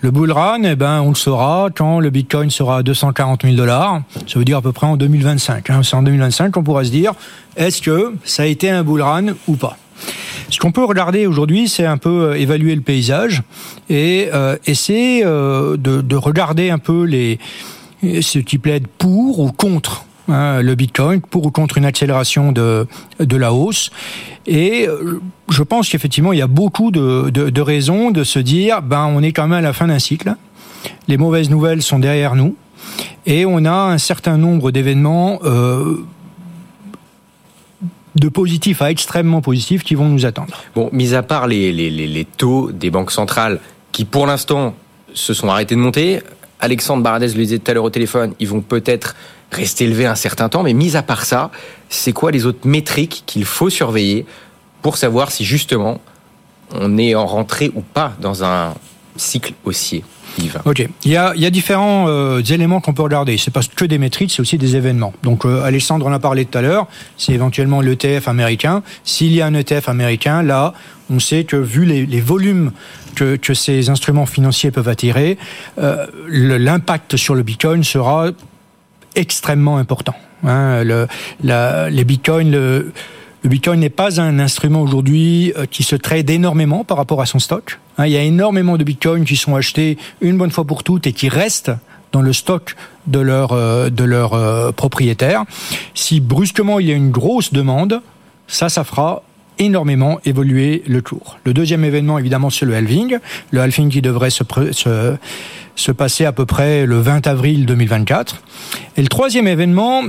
Le 0.00 0.11
bull 0.11 0.33
run, 0.33 0.62
eh 0.64 0.75
ben, 0.75 1.00
on 1.00 1.11
le 1.11 1.14
saura 1.14 1.69
quand 1.75 2.00
le 2.00 2.11
Bitcoin 2.11 2.50
sera 2.50 2.78
à 2.78 2.83
240 2.83 3.42
000 3.42 3.54
dollars. 3.54 4.02
Ça 4.26 4.38
veut 4.38 4.45
dire 4.45 4.59
à 4.59 4.62
peu 4.62 4.73
près 4.73 4.87
en 4.87 4.97
2025. 4.97 5.71
Hein. 5.71 5.81
C'est 5.83 5.95
en 5.95 6.02
2025 6.02 6.50
qu'on 6.50 6.64
pourra 6.64 6.85
se 6.85 6.90
dire 6.90 7.12
est-ce 7.57 7.83
que 7.83 8.14
ça 8.25 8.42
a 8.42 8.47
été 8.47 8.69
un 8.71 8.83
bull 8.83 9.02
run 9.02 9.35
ou 9.47 9.57
pas? 9.57 9.76
Ce 10.50 10.59
qu'on 10.59 10.73
peut 10.73 10.85
regarder 10.85 11.26
aujourd'hui, 11.26 11.69
c'est 11.69 11.87
un 11.87 11.97
peu 11.97 12.31
euh, 12.31 12.38
évaluer 12.38 12.75
le 12.75 12.81
paysage 12.83 13.42
et 13.88 14.28
euh, 14.35 14.57
essayer 14.66 15.25
euh, 15.25 15.76
de, 15.76 16.00
de, 16.00 16.16
regarder 16.16 16.71
un 16.71 16.78
peu 16.78 17.04
les 17.04 17.38
ce 18.02 18.40
qui 18.40 18.59
plaide 18.59 18.88
pour 18.99 19.38
ou 19.38 19.52
contre 19.52 20.04
Hein, 20.33 20.62
le 20.62 20.75
Bitcoin 20.75 21.21
pour 21.21 21.45
ou 21.45 21.51
contre 21.51 21.77
une 21.77 21.85
accélération 21.85 22.53
de, 22.53 22.87
de 23.21 23.37
la 23.37 23.53
hausse. 23.53 23.91
Et 24.47 24.89
euh, 24.89 25.21
je 25.51 25.62
pense 25.62 25.91
qu'effectivement, 25.91 26.33
il 26.33 26.39
y 26.39 26.43
a 26.43 26.47
beaucoup 26.47 26.91
de, 26.91 27.29
de, 27.29 27.61
raisons 27.61 28.11
de 28.11 28.25
se 28.25 28.39
dire, 28.39 28.81
ben, 28.81 29.05
on 29.15 29.23
est 29.23 29.33
quand 29.33 29.43
même 29.43 29.59
à 29.59 29.61
la 29.61 29.75
fin 29.75 29.89
d'un 29.89 29.99
cycle. 29.99 30.35
Les 31.07 31.19
mauvaises 31.19 31.51
nouvelles 31.51 31.83
sont 31.83 31.99
derrière 31.99 32.35
nous. 32.35 32.57
Et 33.27 33.45
on 33.45 33.65
a 33.67 33.73
un 33.73 33.99
certain 33.99 34.39
nombre 34.39 34.71
d'événements 34.71 35.39
euh, 35.45 35.99
de 38.15 38.29
positifs 38.31 38.81
à 38.81 38.91
extrêmement 38.91 39.43
positifs 39.43 39.85
qui 39.85 39.95
vont 39.95 40.09
nous 40.09 40.25
attendre. 40.25 40.62
Bon, 40.75 40.89
mis 40.93 41.12
à 41.12 41.23
part 41.23 41.47
les, 41.47 41.73
les, 41.73 41.91
les 41.91 42.25
taux 42.25 42.73
des 42.73 42.91
banques 42.91 43.12
centrales 43.12 43.61
qui, 43.93 44.07
pour 44.07 44.27
l'instant, 44.27 44.75
se 45.12 45.35
sont 45.35 45.49
arrêtés 45.49 45.75
de 45.75 45.81
monter, 45.81 46.23
Alexandre 46.62 47.03
Baradez 47.03 47.27
le 47.27 47.35
disait 47.35 47.59
tout 47.59 47.71
à 47.71 47.75
l'heure 47.75 47.85
au 47.85 47.91
téléphone, 47.91 48.35
ils 48.39 48.49
vont 48.49 48.61
peut-être 48.61 49.17
rester 49.52 49.85
élevés 49.85 50.06
un 50.06 50.14
certain 50.14 50.49
temps, 50.49 50.62
mais 50.62 50.73
mis 50.73 50.97
à 50.97 51.02
part 51.02 51.25
ça, 51.25 51.50
c'est 51.88 52.12
quoi 52.12 52.30
les 52.30 52.47
autres 52.47 52.66
métriques 52.66 53.23
qu'il 53.26 53.44
faut 53.44 53.71
surveiller 53.71 54.26
pour 54.80 54.97
savoir 54.97 55.30
si 55.30 55.44
justement 55.44 56.00
on 56.75 56.99
est 56.99 57.14
en 57.14 57.26
rentrée 57.26 57.71
ou 57.75 57.82
pas 57.82 58.14
dans 58.21 58.44
un 58.44 58.75
cycle 59.16 59.52
haussier. 59.64 60.04
Ok, 60.64 60.88
il 61.04 61.11
y 61.11 61.16
a, 61.16 61.32
il 61.35 61.42
y 61.42 61.47
a 61.47 61.50
différents 61.50 62.06
euh, 62.09 62.40
éléments 62.40 62.80
qu'on 62.80 62.94
peut 62.94 63.02
regarder. 63.02 63.37
C'est 63.37 63.50
pas 63.50 63.61
que 63.76 63.85
des 63.85 63.99
métriques, 63.99 64.30
c'est 64.30 64.40
aussi 64.40 64.59
des 64.59 64.76
événements. 64.76 65.12
Donc 65.23 65.44
euh, 65.44 65.62
Alexandre 65.62 66.06
en 66.06 66.12
a 66.12 66.18
parlé 66.18 66.44
tout 66.44 66.56
à 66.56 66.62
l'heure. 66.62 66.87
C'est 67.16 67.32
éventuellement 67.32 67.80
l'ETF 67.80 68.28
américain. 68.28 68.82
S'il 69.04 69.32
y 69.32 69.42
a 69.42 69.47
un 69.47 69.54
ETF 69.54 69.88
américain, 69.88 70.42
là, 70.42 70.73
on 71.11 71.18
sait 71.18 71.44
que 71.44 71.56
vu 71.56 71.85
les, 71.85 72.21
volumes 72.21 72.73
que, 73.14 73.37
que, 73.37 73.52
ces 73.52 73.90
instruments 73.90 74.26
financiers 74.26 74.71
peuvent 74.71 74.88
attirer, 74.88 75.37
euh, 75.78 76.06
l'impact 76.28 77.16
sur 77.16 77.35
le 77.35 77.42
Bitcoin 77.42 77.85
sera 77.85 78.30
extrêmement 79.14 79.76
important. 79.76 80.14
Hein. 80.45 80.85
Le, 80.85 81.07
les 81.42 82.04
bitcoins, 82.04 82.50
le, 82.50 82.92
le 83.42 83.49
Bitcoin 83.49 83.81
n'est 83.81 83.90
pas 83.90 84.21
un 84.21 84.38
instrument 84.38 84.83
aujourd'hui 84.83 85.52
euh, 85.57 85.66
qui 85.66 85.83
se 85.83 85.97
trade 85.97 86.31
énormément 86.31 86.85
par 86.85 86.97
rapport 86.97 87.21
à 87.21 87.26
son 87.26 87.41
stock. 87.41 87.80
Hein. 87.99 88.06
Il 88.06 88.13
y 88.13 88.17
a 88.17 88.23
énormément 88.23 88.76
de 88.76 88.84
Bitcoins 88.84 89.25
qui 89.25 89.37
sont 89.37 89.56
achetés 89.56 89.99
une 90.21 90.39
bonne 90.39 90.52
fois 90.52 90.65
pour 90.65 90.84
toutes 90.84 91.08
et 91.08 91.13
qui 91.13 91.28
restent 91.28 91.73
dans 92.13 92.23
le 92.23 92.32
stock 92.32 92.76
de 93.08 93.19
leur 93.19 93.52
euh, 93.52 93.91
de 93.91 94.04
leur 94.04 94.34
euh, 94.34 94.71
propriétaire. 94.71 95.45
Si 95.95 96.21
brusquement 96.21 96.78
il 96.78 96.87
y 96.87 96.93
a 96.93 96.95
une 96.95 97.10
grosse 97.10 97.52
demande, 97.52 98.00
ça, 98.47 98.69
ça 98.69 98.84
fera 98.84 99.25
énormément 99.65 100.21
évoluer 100.25 100.83
le 100.87 101.01
cours. 101.01 101.39
Le 101.45 101.55
deuxième 101.55 101.85
événement, 101.85 102.19
évidemment, 102.19 102.51
c'est 102.51 102.67
le 102.67 102.75
halving. 102.75 103.19
Le 103.51 103.61
halving 103.61 103.91
qui 103.91 104.03
devrait 104.03 104.31
se, 104.31 104.45
se, 104.73 105.17
se, 105.77 105.93
passer 105.93 106.25
à 106.25 106.33
peu 106.33 106.47
près 106.47 106.87
le 106.87 107.01
20 107.01 107.27
avril 107.27 107.67
2024. 107.67 108.43
Et 108.97 109.03
le 109.03 109.09
troisième 109.09 109.49
événement, 109.49 110.03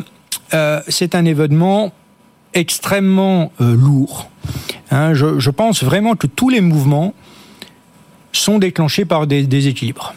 euh, 0.53 0.81
c'est 0.87 1.15
un 1.15 1.25
événement 1.25 1.93
extrêmement 2.53 3.51
euh, 3.61 3.75
lourd. 3.75 4.29
Hein, 4.91 5.13
je, 5.13 5.49
pense 5.49 5.83
vraiment 5.83 6.15
que 6.15 6.27
tous 6.27 6.49
les 6.49 6.61
mouvements 6.61 7.13
sont 8.31 8.59
déclenchés 8.59 9.05
par 9.05 9.27
des 9.27 9.43
déséquilibres. 9.43 10.13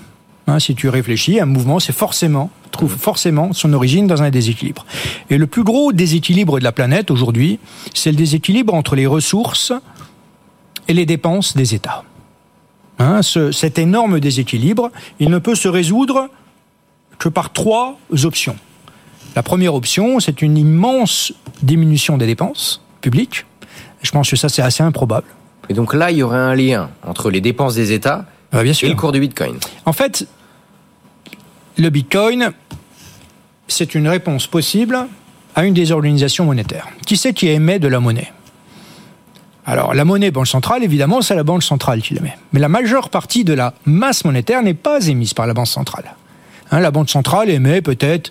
Hein, 0.46 0.58
si 0.60 0.74
tu 0.74 0.88
réfléchis, 0.88 1.40
un 1.40 1.46
mouvement, 1.46 1.80
c'est 1.80 1.92
forcément 1.92 2.50
trouve 2.76 2.96
forcément 2.96 3.52
son 3.52 3.72
origine 3.72 4.06
dans 4.06 4.22
un 4.22 4.30
déséquilibre. 4.30 4.86
Et 5.30 5.38
le 5.38 5.46
plus 5.46 5.64
gros 5.64 5.92
déséquilibre 5.92 6.58
de 6.58 6.64
la 6.64 6.72
planète 6.72 7.10
aujourd'hui, 7.10 7.58
c'est 7.94 8.10
le 8.10 8.16
déséquilibre 8.16 8.74
entre 8.74 8.94
les 8.94 9.06
ressources 9.06 9.72
et 10.86 10.94
les 10.94 11.06
dépenses 11.06 11.56
des 11.56 11.74
États. 11.74 12.04
Hein, 12.98 13.22
ce, 13.22 13.50
cet 13.50 13.78
énorme 13.78 14.20
déséquilibre, 14.20 14.90
il 15.18 15.30
ne 15.30 15.38
peut 15.38 15.54
se 15.54 15.68
résoudre 15.68 16.28
que 17.18 17.28
par 17.28 17.52
trois 17.52 17.98
options. 18.24 18.56
La 19.34 19.42
première 19.42 19.74
option, 19.74 20.20
c'est 20.20 20.40
une 20.42 20.56
immense 20.56 21.32
diminution 21.62 22.16
des 22.16 22.26
dépenses 22.26 22.82
publiques. 23.00 23.44
Je 24.02 24.10
pense 24.10 24.30
que 24.30 24.36
ça, 24.36 24.48
c'est 24.48 24.62
assez 24.62 24.82
improbable. 24.82 25.26
Et 25.68 25.74
donc 25.74 25.94
là, 25.94 26.10
il 26.10 26.18
y 26.18 26.22
aurait 26.22 26.38
un 26.38 26.54
lien 26.54 26.90
entre 27.06 27.30
les 27.30 27.40
dépenses 27.40 27.74
des 27.74 27.92
États 27.92 28.24
ah, 28.52 28.62
bien 28.62 28.72
sûr. 28.72 28.88
et 28.88 28.90
le 28.90 28.96
cours 28.96 29.12
du 29.12 29.20
Bitcoin. 29.20 29.58
En 29.84 29.92
fait, 29.92 30.26
le 31.78 31.90
Bitcoin, 31.90 32.52
c'est 33.68 33.94
une 33.94 34.08
réponse 34.08 34.46
possible 34.46 35.06
à 35.54 35.64
une 35.64 35.74
des 35.74 35.92
organisations 35.92 36.44
monétaires. 36.44 36.88
Qui 37.06 37.16
c'est 37.16 37.32
qui 37.32 37.48
émet 37.48 37.78
de 37.78 37.88
la 37.88 38.00
monnaie? 38.00 38.32
Alors, 39.68 39.94
la 39.94 40.04
monnaie 40.04 40.30
banque 40.30 40.46
centrale, 40.46 40.84
évidemment, 40.84 41.22
c'est 41.22 41.34
la 41.34 41.42
banque 41.42 41.64
centrale 41.64 42.00
qui 42.00 42.14
l'émet. 42.14 42.36
Mais 42.52 42.60
la 42.60 42.68
majeure 42.68 43.10
partie 43.10 43.42
de 43.42 43.52
la 43.52 43.74
masse 43.84 44.24
monétaire 44.24 44.62
n'est 44.62 44.74
pas 44.74 45.06
émise 45.08 45.34
par 45.34 45.46
la 45.46 45.54
banque 45.54 45.66
centrale. 45.66 46.14
Hein, 46.70 46.80
la 46.80 46.92
banque 46.92 47.10
centrale 47.10 47.50
émet 47.50 47.82
peut-être, 47.82 48.30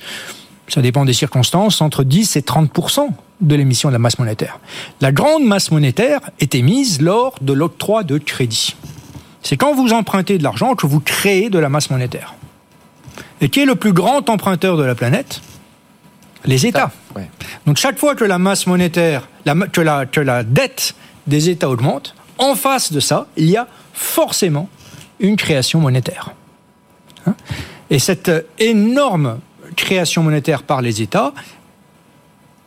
ça 0.69 0.82
dépend 0.82 1.04
des 1.04 1.13
circonstances, 1.13 1.82
entre 1.82 2.04
10 2.04 2.38
et 2.38 2.41
30% 2.41 3.10
de 3.41 3.56
l'émission 3.56 3.89
de 3.89 3.93
la 3.93 3.99
masse 3.99 4.17
monétaire. 4.17 4.60
La 5.01 5.12
grande 5.12 5.43
masse 5.43 5.71
monétaire 5.71 6.21
est 6.39 6.56
émise 6.56 7.01
lors 7.01 7.36
de 7.41 7.51
l'octroi 7.51 8.04
de 8.04 8.17
crédit. 8.17 8.75
C'est 9.45 9.58
quand 9.58 9.75
vous 9.75 9.93
empruntez 9.93 10.39
de 10.39 10.43
l'argent 10.43 10.73
que 10.73 10.88
vous 10.88 10.99
créez 10.99 11.51
de 11.51 11.60
la 11.60 11.69
masse 11.69 11.91
monétaire. 11.91 12.34
Et 13.41 13.49
qui 13.49 13.62
est 13.62 13.65
le 13.65 13.75
plus 13.75 13.93
grand 13.93 14.27
emprunteur 14.27 14.75
de 14.75 14.84
la 14.84 14.95
planète 14.95 15.41
Les 16.45 16.65
États. 16.65 16.91
Donc 17.67 17.77
chaque 17.77 17.99
fois 17.99 18.15
que 18.15 18.23
la 18.23 18.39
masse 18.39 18.65
monétaire, 18.65 19.29
que, 19.71 19.81
la, 19.81 20.08
que 20.08 20.19
la 20.19 20.43
dette 20.43 20.95
des 21.27 21.49
États 21.49 21.69
augmente, 21.69 22.15
en 22.39 22.55
face 22.55 22.91
de 22.91 22.99
ça, 22.99 23.27
il 23.38 23.47
y 23.47 23.55
a 23.55 23.67
forcément 23.93 24.67
une 25.19 25.36
création 25.36 25.79
monétaire. 25.79 26.31
Hein 27.27 27.36
et 27.91 27.99
cette 27.99 28.31
énorme 28.58 29.39
création 29.75 30.23
monétaire 30.23 30.63
par 30.63 30.81
les 30.81 31.03
États, 31.03 31.34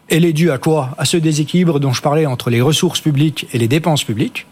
elle 0.09 0.25
est 0.25 0.33
due 0.33 0.53
à 0.53 0.59
quoi? 0.59 0.95
À 0.97 1.05
ce 1.05 1.17
déséquilibre 1.17 1.81
dont 1.81 1.93
je 1.93 2.03
parlais 2.03 2.27
entre 2.27 2.51
les 2.51 2.61
ressources 2.61 3.01
publiques 3.01 3.49
et 3.53 3.59
les 3.59 3.69
dépenses 3.69 4.05
publiques 4.05 4.47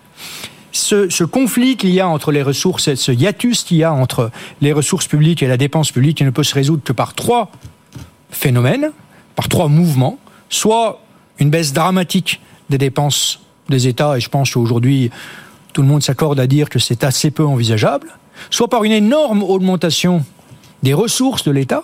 ce, 0.77 1.25
conflit 1.25 1.77
qu'il 1.77 1.91
y 1.91 2.01
a 2.01 2.09
entre 2.09 2.33
les 2.33 2.43
ressources, 2.43 2.95
ce 2.95 3.13
hiatus 3.13 3.65
qu'il 3.65 3.79
y 3.79 3.85
a 3.85 3.93
entre 3.93 4.31
les 4.61 4.73
ressources 4.73 5.07
publiques 5.07 5.43
et 5.43 5.47
la 5.47 5.57
dépense 5.57 5.91
publique, 5.91 6.21
il 6.21 6.27
ne 6.27 6.31
peut 6.31 6.45
se 6.45 6.55
résoudre 6.55 6.83
que 6.85 6.93
par 6.93 7.15
trois 7.15 7.51
phénomènes, 8.31 8.91
par 9.35 9.49
trois 9.49 9.69
mouvements, 9.69 10.19
soit 10.49 11.01
une 11.39 11.51
baisse 11.51 11.73
dramatique 11.73 12.41
des 12.71 12.79
dépenses 12.79 13.41
des 13.69 13.89
États, 13.89 14.17
et 14.17 14.21
je 14.21 14.29
pense 14.29 14.53
qu'aujourd'hui, 14.53 15.11
tout 15.73 15.83
le 15.83 15.89
monde 15.89 16.03
s'accorde 16.03 16.39
à 16.41 16.47
dire 16.47 16.69
que 16.69 16.79
c'est 16.79 17.05
assez 17.05 17.31
peu 17.31 17.45
envisageable, 17.45 18.09
soit 18.51 18.69
par 18.69 18.85
une 18.85 18.93
énorme 18.93 19.43
augmentation 19.43 20.25
des 20.83 20.95
ressources 20.95 21.45
de 21.45 21.51
l'État, 21.51 21.83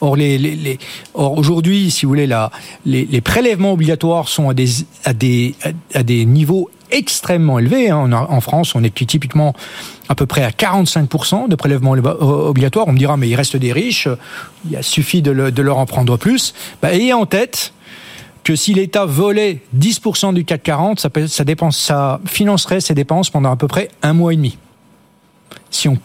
Or, 0.00 1.38
aujourd'hui, 1.38 1.90
si 1.90 2.04
vous 2.04 2.10
voulez, 2.10 2.28
les, 2.84 3.20
prélèvements 3.22 3.72
obligatoires 3.72 4.28
sont 4.28 4.50
à 4.50 4.54
des, 4.54 4.68
à, 5.04 5.14
des, 5.14 5.54
à 5.94 6.02
des 6.02 6.26
niveaux 6.26 6.70
extrêmement 6.90 7.58
élevés. 7.58 7.90
Hein. 7.90 8.10
En 8.12 8.40
France, 8.40 8.74
on 8.74 8.82
est 8.82 8.94
typiquement 8.94 9.54
à 10.08 10.14
peu 10.14 10.26
près 10.26 10.42
à 10.42 10.50
45% 10.50 11.48
de 11.48 11.54
prélèvements 11.56 11.92
obligatoires. 11.92 12.86
On 12.88 12.92
me 12.92 12.98
dira, 12.98 13.16
mais 13.16 13.28
il 13.28 13.34
reste 13.34 13.56
des 13.56 13.72
riches, 13.72 14.08
il 14.70 14.82
suffit 14.82 15.22
de, 15.22 15.30
leur 15.30 15.78
en 15.78 15.86
prendre 15.86 16.16
plus. 16.16 16.54
Bah, 16.82 16.92
ayez 16.92 17.12
en 17.12 17.26
tête 17.26 17.72
que 18.44 18.54
si 18.54 18.74
l'État 18.74 19.04
volait 19.04 19.60
10% 19.76 20.32
du 20.32 20.44
CAC 20.44 20.62
40, 20.62 21.00
ça, 21.00 21.10
ça, 21.26 21.44
dépense, 21.44 21.76
ça 21.76 22.20
financerait 22.26 22.80
ses 22.80 22.94
dépenses 22.94 23.28
pendant 23.28 23.50
à 23.50 23.56
peu 23.56 23.66
près 23.66 23.88
un 24.02 24.12
mois 24.12 24.32
et 24.32 24.36
demi. 24.36 24.56
Si, 25.70 25.88
on, 25.88 25.98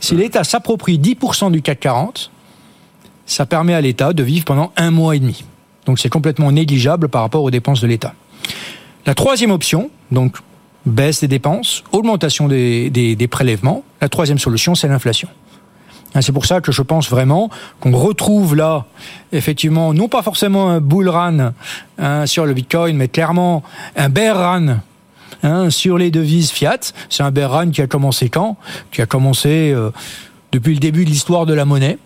si 0.00 0.14
l'État 0.14 0.44
s'approprie 0.44 0.98
10% 0.98 1.52
du 1.52 1.60
CAC 1.60 1.80
40, 1.80 2.30
ça 3.26 3.46
permet 3.46 3.74
à 3.74 3.80
l'État 3.80 4.12
de 4.12 4.22
vivre 4.22 4.44
pendant 4.44 4.72
un 4.76 4.90
mois 4.90 5.16
et 5.16 5.18
demi. 5.18 5.44
Donc 5.86 5.98
c'est 5.98 6.08
complètement 6.08 6.50
négligeable 6.52 7.08
par 7.08 7.22
rapport 7.22 7.42
aux 7.42 7.50
dépenses 7.50 7.80
de 7.80 7.86
l'État. 7.86 8.14
La 9.06 9.14
troisième 9.14 9.50
option, 9.50 9.90
donc 10.10 10.36
baisse 10.86 11.20
des 11.20 11.28
dépenses, 11.28 11.84
augmentation 11.92 12.48
des, 12.48 12.90
des 12.90 13.28
prélèvements. 13.28 13.84
La 14.00 14.08
troisième 14.08 14.38
solution, 14.38 14.74
c'est 14.74 14.88
l'inflation. 14.88 15.28
Hein, 16.14 16.22
c'est 16.22 16.32
pour 16.32 16.46
ça 16.46 16.60
que 16.60 16.72
je 16.72 16.82
pense 16.82 17.10
vraiment 17.10 17.50
qu'on 17.80 17.92
retrouve 17.92 18.54
là, 18.54 18.86
effectivement, 19.32 19.92
non 19.92 20.08
pas 20.08 20.22
forcément 20.22 20.70
un 20.70 20.80
bull 20.80 21.08
run 21.08 21.52
hein, 21.98 22.26
sur 22.26 22.46
le 22.46 22.54
Bitcoin, 22.54 22.96
mais 22.96 23.08
clairement 23.08 23.62
un 23.96 24.08
bear 24.08 24.36
run 24.36 24.80
hein, 25.42 25.70
sur 25.70 25.98
les 25.98 26.10
devises 26.10 26.50
fiat. 26.50 26.78
C'est 27.08 27.22
un 27.22 27.30
bear 27.30 27.50
run 27.50 27.70
qui 27.70 27.82
a 27.82 27.86
commencé 27.86 28.28
quand? 28.28 28.56
Qui 28.92 29.02
a 29.02 29.06
commencé 29.06 29.72
euh, 29.72 29.90
depuis 30.52 30.74
le 30.74 30.80
début 30.80 31.04
de 31.04 31.10
l'histoire 31.10 31.46
de 31.46 31.54
la 31.54 31.64
monnaie. 31.64 31.98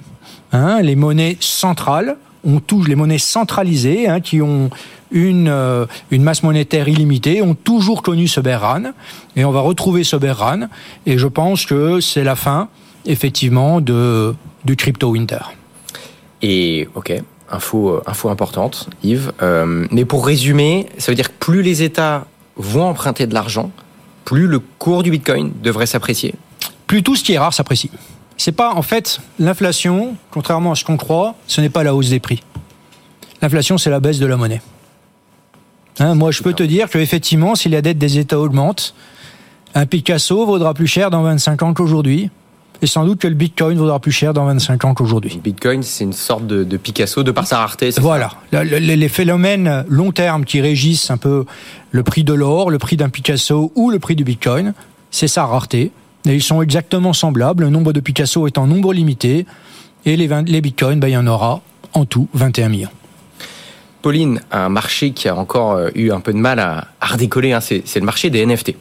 les 0.52 0.96
monnaies 0.96 1.37
centrales, 1.40 2.16
on 2.44 2.61
touche 2.61 2.88
les 2.88 2.94
monnaies 2.94 3.18
centralisées 3.18 4.09
qui 4.22 4.40
ont 4.42 4.70
une, 5.11 5.48
euh, 5.48 5.87
une 6.11 6.22
masse 6.22 6.42
monétaire 6.42 6.88
illimitée 6.88 7.42
ont 7.42 7.55
toujours 7.55 8.03
connu 8.03 8.29
ce 8.29 8.40
bear 8.40 8.61
run 8.61 8.92
et 9.37 9.44
on 9.44 9.51
va 9.51 9.61
retrouver 9.61 10.05
ce 10.05 10.16
bear 10.16 10.38
run 10.38 10.68
et 11.07 11.18
je 11.18 11.27
pense 11.27 11.66
que 11.66 12.01
c'est 12.01 12.24
la 12.24 12.37
fin 12.37 12.68
effectivement 13.07 13.81
de, 13.81 14.35
du 14.64 14.77
crypto 14.77 15.11
winter. 15.11 15.38
Et 16.42 16.88
ok, 16.94 17.12
info, 17.51 17.90
euh, 17.90 18.03
info 18.07 18.29
importante, 18.29 18.88
Yves. 19.03 19.33
Euh, 19.42 19.87
mais 19.90 20.05
pour 20.05 20.27
résumer, 20.27 20.87
ça 20.98 21.11
veut 21.11 21.16
dire 21.16 21.29
que 21.29 21.38
plus 21.38 21.62
les 21.62 21.83
États 21.83 22.27
vont 22.57 22.85
emprunter 22.85 23.27
de 23.27 23.35
l'argent, 23.35 23.70
plus 24.24 24.46
le 24.46 24.59
cours 24.59 25.03
du 25.03 25.11
Bitcoin 25.11 25.53
devrait 25.62 25.87
s'apprécier. 25.87 26.35
Plus 26.87 27.03
tout 27.03 27.16
ce 27.16 27.24
qui 27.24 27.33
est 27.33 27.38
rare 27.38 27.55
s'apprécie. 27.55 27.90
C'est 28.38 28.53
pas 28.53 28.72
en 28.72 28.83
fait 28.83 29.20
l'inflation, 29.38 30.16
contrairement 30.31 30.72
à 30.72 30.74
ce 30.77 30.85
qu'on 30.85 30.96
croit, 30.96 31.35
ce 31.46 31.61
n'est 31.61 31.68
pas 31.68 31.83
la 31.83 31.94
hausse 31.94 32.09
des 32.09 32.20
prix. 32.20 32.42
L'inflation, 33.42 33.79
c'est 33.79 33.90
la 33.90 34.01
baisse 34.01 34.18
de 34.18 34.27
la 34.27 34.37
monnaie. 34.37 34.62
Hein, 35.98 36.14
moi, 36.14 36.31
je 36.31 36.42
peux 36.42 36.53
te 36.53 36.62
dire 36.62 36.88
que 36.88 36.98
effectivement, 36.98 37.57
si 37.57 37.68
la 37.68 37.83
dette 37.83 37.98
des 37.98 38.18
États 38.18 38.38
augmente, 38.38 38.94
un 39.74 39.87
Picasso 39.87 40.46
vaudra 40.46 40.72
plus 40.72 40.87
cher 40.87 41.11
dans 41.11 41.22
25 41.22 41.62
ans 41.62 41.74
qu'aujourd'hui. 41.74 42.31
Et 42.81 42.87
sans 42.87 43.05
doute 43.05 43.18
que 43.18 43.27
le 43.27 43.35
Bitcoin 43.35 43.77
vaudra 43.77 43.98
plus 43.98 44.12
cher 44.12 44.33
dans 44.33 44.44
25 44.44 44.85
ans 44.85 44.94
qu'aujourd'hui. 44.94 45.33
Le 45.35 45.40
Bitcoin, 45.40 45.83
c'est 45.83 46.05
une 46.05 46.12
sorte 46.12 46.46
de, 46.46 46.77
Picasso 46.77 47.24
de 47.24 47.33
par 47.33 47.44
sa 47.44 47.59
rareté. 47.59 47.90
Voilà. 47.98 48.31
les 48.53 49.09
phénomènes 49.09 49.85
long 49.88 50.12
terme 50.12 50.44
qui 50.44 50.61
régissent 50.61 51.11
un 51.11 51.16
peu 51.16 51.44
le 51.90 52.03
prix 52.05 52.22
de 52.22 52.35
l'or, 52.35 52.70
le 52.70 52.79
prix 52.79 52.96
d'un 52.96 53.09
Picasso 53.09 53.72
ou 53.74 53.90
le 53.90 53.98
prix 53.98 54.14
du 54.14 54.22
Bitcoin, 54.22 54.74
c'est 55.11 55.27
sa 55.27 55.44
rareté. 55.44 55.90
Et 56.26 56.35
ils 56.35 56.42
sont 56.42 56.62
exactement 56.62 57.12
semblables. 57.12 57.64
Le 57.64 57.70
nombre 57.70 57.92
de 57.92 58.00
Picasso 58.00 58.46
est 58.46 58.59
en 58.59 58.66
nombre 58.66 58.92
limité. 58.92 59.46
Et 60.04 60.16
les, 60.16 60.28
les 60.46 60.61
Bitcoins, 60.61 61.00
ben, 61.00 61.09
il 61.09 61.12
y 61.12 61.16
en 61.16 61.26
aura 61.26 61.61
en 61.94 62.04
tout 62.04 62.28
21 62.35 62.68
millions. 62.68 62.90
Pauline, 64.02 64.40
un 64.52 64.68
marché 64.68 65.11
qui 65.11 65.28
a 65.28 65.37
encore 65.37 65.72
euh, 65.72 65.90
eu 65.94 66.11
un 66.11 66.20
peu 66.20 66.33
de 66.33 66.38
mal 66.38 66.61
à, 66.61 66.87
redécoller, 67.00 67.52
hein, 67.52 67.61
c'est 67.61 67.96
le 67.96 68.04
marché 68.04 68.31
des 68.31 68.46
NFT. 68.46 68.74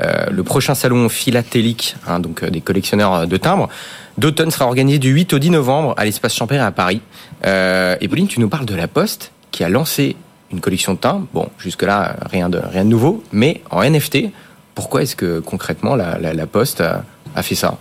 Euh, 0.00 0.26
le 0.30 0.42
prochain 0.42 0.74
salon 0.74 1.08
philatélique, 1.08 1.94
hein, 2.06 2.20
donc 2.20 2.42
euh, 2.42 2.50
des 2.50 2.62
collectionneurs 2.62 3.26
de 3.26 3.36
timbres, 3.36 3.68
d'automne 4.16 4.50
sera 4.50 4.66
organisé 4.66 4.98
du 4.98 5.10
8 5.10 5.34
au 5.34 5.38
10 5.38 5.50
novembre 5.50 5.94
à 5.98 6.04
l'espace 6.04 6.34
Champère 6.34 6.64
à 6.64 6.72
Paris. 6.72 7.00
et 7.44 8.08
Pauline, 8.08 8.28
tu 8.28 8.40
nous 8.40 8.48
parles 8.48 8.66
de 8.66 8.74
la 8.74 8.88
Poste 8.88 9.32
qui 9.50 9.62
a 9.62 9.68
lancé 9.68 10.16
une 10.50 10.60
collection 10.60 10.94
de 10.94 10.98
timbres. 10.98 11.26
Bon, 11.34 11.48
jusque-là, 11.58 12.16
rien 12.30 12.48
de, 12.48 12.58
rien 12.58 12.84
de 12.84 12.90
nouveau, 12.90 13.22
mais 13.32 13.60
en 13.70 13.82
NFT. 13.82 14.30
Pourquoi 14.74 15.02
est-ce 15.02 15.16
que 15.16 15.40
concrètement 15.40 15.96
la, 15.96 16.46
Poste 16.46 16.80
a 16.80 17.42
fait 17.42 17.54
ça? 17.54 17.78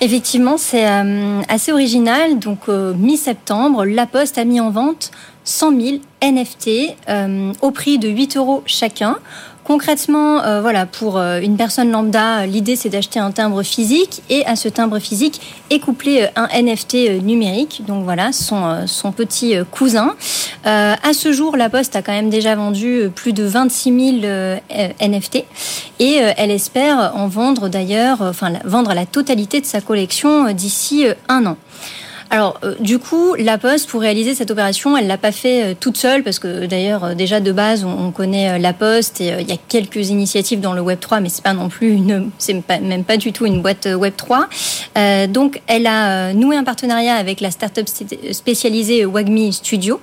Effectivement, 0.00 0.58
c'est 0.58 0.86
euh, 0.86 1.40
assez 1.48 1.72
original. 1.72 2.38
Donc, 2.38 2.68
mi-septembre, 2.68 3.84
La 3.84 4.06
Poste 4.06 4.38
a 4.38 4.44
mis 4.44 4.60
en 4.60 4.70
vente 4.70 5.10
100 5.44 5.80
000 5.80 5.96
NFT 6.22 6.96
au 7.60 7.70
prix 7.70 7.98
de 7.98 8.08
8 8.08 8.36
euros 8.36 8.62
chacun 8.66 9.16
Concrètement, 9.64 10.42
euh, 10.42 10.60
voilà, 10.60 10.84
pour 10.84 11.16
euh, 11.16 11.40
une 11.40 11.56
personne 11.56 11.90
lambda, 11.90 12.44
l'idée 12.44 12.76
c'est 12.76 12.90
d'acheter 12.90 13.18
un 13.18 13.30
timbre 13.30 13.62
physique 13.62 14.22
et 14.28 14.44
à 14.44 14.56
ce 14.56 14.68
timbre 14.68 14.98
physique 14.98 15.40
est 15.70 15.78
couplé 15.78 16.24
euh, 16.24 16.26
un 16.36 16.48
NFT 16.62 17.22
numérique. 17.22 17.82
Donc 17.86 18.04
voilà, 18.04 18.32
son, 18.32 18.86
son 18.86 19.10
petit 19.10 19.54
cousin. 19.70 20.16
à 20.64 21.12
ce 21.14 21.32
jour, 21.32 21.56
la 21.56 21.70
Poste 21.70 21.96
a 21.96 22.02
quand 22.02 22.12
même 22.12 22.28
déjà 22.28 22.54
vendu 22.54 23.10
plus 23.14 23.32
de 23.32 23.44
26 23.44 24.20
000 24.20 24.60
NFT 25.00 25.44
et 25.98 26.14
elle 26.36 26.50
espère 26.50 27.12
en 27.14 27.28
vendre 27.28 27.68
d'ailleurs, 27.68 28.20
enfin 28.20 28.52
vendre 28.64 28.92
la 28.92 29.06
totalité 29.06 29.60
de 29.60 29.66
sa 29.66 29.80
collection 29.80 30.52
d'ici 30.52 31.06
un 31.28 31.46
an. 31.46 31.56
Alors, 32.34 32.58
euh, 32.64 32.74
du 32.80 32.98
coup, 32.98 33.36
La 33.38 33.58
Poste, 33.58 33.88
pour 33.88 34.00
réaliser 34.00 34.34
cette 34.34 34.50
opération, 34.50 34.96
elle 34.96 35.06
l'a 35.06 35.18
pas 35.18 35.30
fait 35.30 35.62
euh, 35.62 35.74
toute 35.78 35.96
seule, 35.96 36.24
parce 36.24 36.40
que 36.40 36.66
d'ailleurs, 36.66 37.04
euh, 37.04 37.14
déjà 37.14 37.38
de 37.38 37.52
base, 37.52 37.84
on, 37.84 38.10
connaît 38.10 38.58
La 38.58 38.72
Poste 38.72 39.20
et 39.20 39.36
il 39.38 39.48
y 39.48 39.52
a 39.52 39.56
quelques 39.68 40.08
initiatives 40.08 40.58
dans 40.60 40.72
le 40.72 40.80
Web 40.80 40.98
3, 40.98 41.20
mais 41.20 41.28
c'est 41.28 41.44
pas 41.44 41.52
non 41.52 41.68
plus 41.68 41.92
une, 41.92 42.30
c'est 42.38 42.60
même 42.68 43.04
pas 43.04 43.18
du 43.18 43.32
tout 43.32 43.46
une 43.46 43.62
boîte 43.62 43.86
Web 43.86 44.14
3. 44.16 44.48
donc, 45.28 45.62
elle 45.68 45.86
a 45.86 46.32
noué 46.32 46.56
un 46.56 46.64
partenariat 46.64 47.14
avec 47.14 47.40
la 47.40 47.50
start-up 47.52 47.86
spécialisée 48.32 49.04
Wagmi 49.04 49.52
Studio 49.52 50.00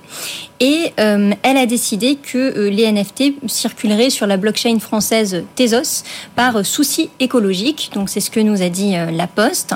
et 0.60 0.92
elle 0.96 1.56
a 1.56 1.66
décidé 1.66 2.16
que 2.16 2.68
les 2.68 2.90
NFT 2.90 3.46
circuleraient 3.46 4.10
sur 4.10 4.26
la 4.26 4.36
blockchain 4.36 4.78
française 4.78 5.44
Tezos 5.54 6.04
par 6.34 6.66
souci 6.66 7.10
écologique. 7.18 7.90
Donc, 7.94 8.10
c'est 8.10 8.20
ce 8.20 8.30
que 8.30 8.40
nous 8.40 8.62
a 8.62 8.68
dit 8.68 8.94
La 9.12 9.26
Poste. 9.26 9.74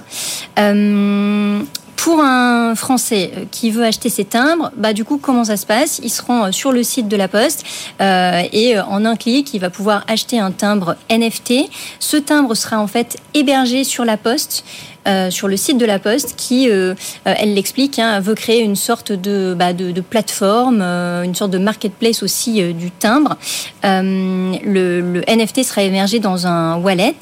Pour 2.06 2.20
un 2.20 2.76
Français 2.76 3.32
euh, 3.36 3.44
qui 3.50 3.72
veut 3.72 3.82
acheter 3.82 4.10
ses 4.10 4.24
timbres, 4.24 4.70
bah 4.76 4.92
du 4.92 5.04
coup 5.04 5.18
comment 5.18 5.42
ça 5.42 5.56
se 5.56 5.66
passe? 5.66 5.98
Il 6.04 6.08
se 6.08 6.22
rend 6.22 6.44
euh, 6.44 6.52
sur 6.52 6.70
le 6.70 6.84
site 6.84 7.08
de 7.08 7.16
la 7.16 7.26
Poste 7.26 7.64
euh, 8.00 8.42
et 8.52 8.78
en 8.78 9.04
un 9.04 9.16
clic, 9.16 9.52
il 9.54 9.58
va 9.58 9.70
pouvoir 9.70 10.04
acheter 10.06 10.38
un 10.38 10.52
timbre 10.52 10.94
NFT. 11.10 11.68
Ce 11.98 12.16
timbre 12.16 12.54
sera 12.54 12.78
en 12.78 12.86
fait 12.86 13.16
hébergé 13.34 13.82
sur 13.82 14.04
la 14.04 14.16
Poste. 14.16 14.64
Euh, 15.06 15.30
sur 15.30 15.46
le 15.46 15.56
site 15.56 15.78
de 15.78 15.86
la 15.86 15.98
Poste 15.98 16.34
qui, 16.36 16.68
euh, 16.68 16.94
euh, 17.26 17.34
elle 17.38 17.54
l'explique, 17.54 17.98
hein, 17.98 18.18
veut 18.20 18.34
créer 18.34 18.62
une 18.62 18.74
sorte 18.74 19.12
de, 19.12 19.54
bah, 19.56 19.72
plateforme, 20.10 20.82
une 20.82 21.34
sorte 21.34 21.50
de 21.50 21.58
marketplace 21.58 22.22
aussi 22.22 22.62
du 22.74 22.90
timbre. 22.90 23.36
Le, 23.82 25.22
NFT 25.28 25.62
sera 25.62 25.82
émergé 25.82 26.18
dans 26.18 26.46
un 26.46 26.76
wallet, 26.76 27.14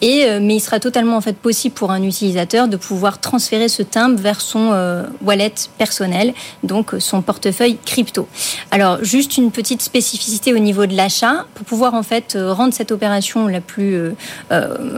et, 0.00 0.26
mais 0.40 0.56
il 0.56 0.60
sera 0.60 0.80
totalement 0.80 1.20
possible 1.42 1.74
pour 1.74 1.90
un 1.90 2.02
utilisateur 2.02 2.68
de 2.68 2.76
pouvoir 2.76 3.20
transférer 3.20 3.68
ce 3.68 3.82
timbre 3.82 4.18
vers 4.18 4.40
son 4.40 5.04
wallet 5.22 5.52
personnel, 5.78 6.32
donc 6.62 6.92
son 6.98 7.22
portefeuille 7.22 7.78
crypto. 7.84 8.26
Alors 8.70 9.02
juste 9.02 9.36
une 9.36 9.50
petite 9.50 9.82
spécificité 9.82 10.52
au 10.54 10.58
niveau 10.58 10.86
de 10.86 10.96
l'achat 10.96 11.46
pour 11.54 11.66
pouvoir 11.66 11.94
en 11.94 12.02
fait 12.02 12.36
rendre 12.38 12.74
cette 12.74 12.92
opération 12.92 13.46
la 13.46 13.60
plus, 13.60 14.12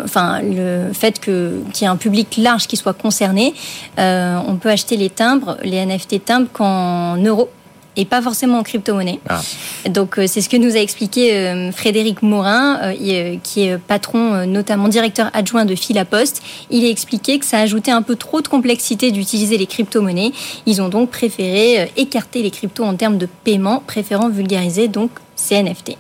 enfin 0.05 0.41
le 0.43 0.93
fait 0.93 1.19
que 1.21 1.61
qu'il 1.73 1.83
y 1.83 1.85
ait 1.85 1.93
un 1.93 1.97
public 1.97 2.32
large 2.37 2.67
qui 2.67 2.77
soit 2.77 2.93
concerné. 2.93 3.55
Euh, 3.99 4.39
on 4.47 4.57
peut 4.57 4.71
acheter 4.71 4.97
les 4.97 5.11
timbres, 5.11 5.57
les 5.63 5.85
NFT 5.85 6.25
timbres 6.25 6.49
qu'en 6.53 7.17
euros 7.17 7.49
et 7.95 8.07
pas 8.07 8.23
forcément 8.23 8.59
en 8.59 8.63
crypto-monnaie. 8.63 9.21
Ah. 9.29 9.43
Donc 9.91 10.19
euh, 10.19 10.27
c'est 10.27 10.41
ce 10.41 10.49
que 10.49 10.57
nous 10.57 10.77
a 10.77 10.79
expliqué 10.79 11.37
euh, 11.37 11.73
Frédéric 11.73 12.23
Morin, 12.23 12.95
qui 13.43 13.65
est 13.65 13.77
patron, 13.77 14.47
notamment 14.47 14.89
directeur 14.89 15.31
adjoint 15.35 15.67
de 15.67 15.75
Philapost. 15.75 16.43
Il 16.71 16.87
a 16.87 16.89
expliqué 16.89 17.39
que 17.39 17.45
ça 17.45 17.59
ajoutait 17.59 17.91
un 17.91 18.01
peu 18.01 18.17
trop 18.17 18.41
de 18.41 18.49
complexité 18.49 19.11
d'utiliser 19.11 19.59
les 19.59 19.67
crypto-monnaies. 19.67 20.33
Ils 20.65 20.81
ont 20.81 20.89
donc 20.89 21.11
préféré 21.11 21.91
écarter 21.99 22.43
les 22.43 22.51
cryptos 22.51 22.85
en 22.85 22.95
termes 22.95 23.19
de 23.19 23.29
paiement, 23.45 23.83
préférant 23.87 24.31
vulgariser 24.31 24.89
donc 24.89 25.11
ces 25.37 25.63
NFT. 25.63 25.97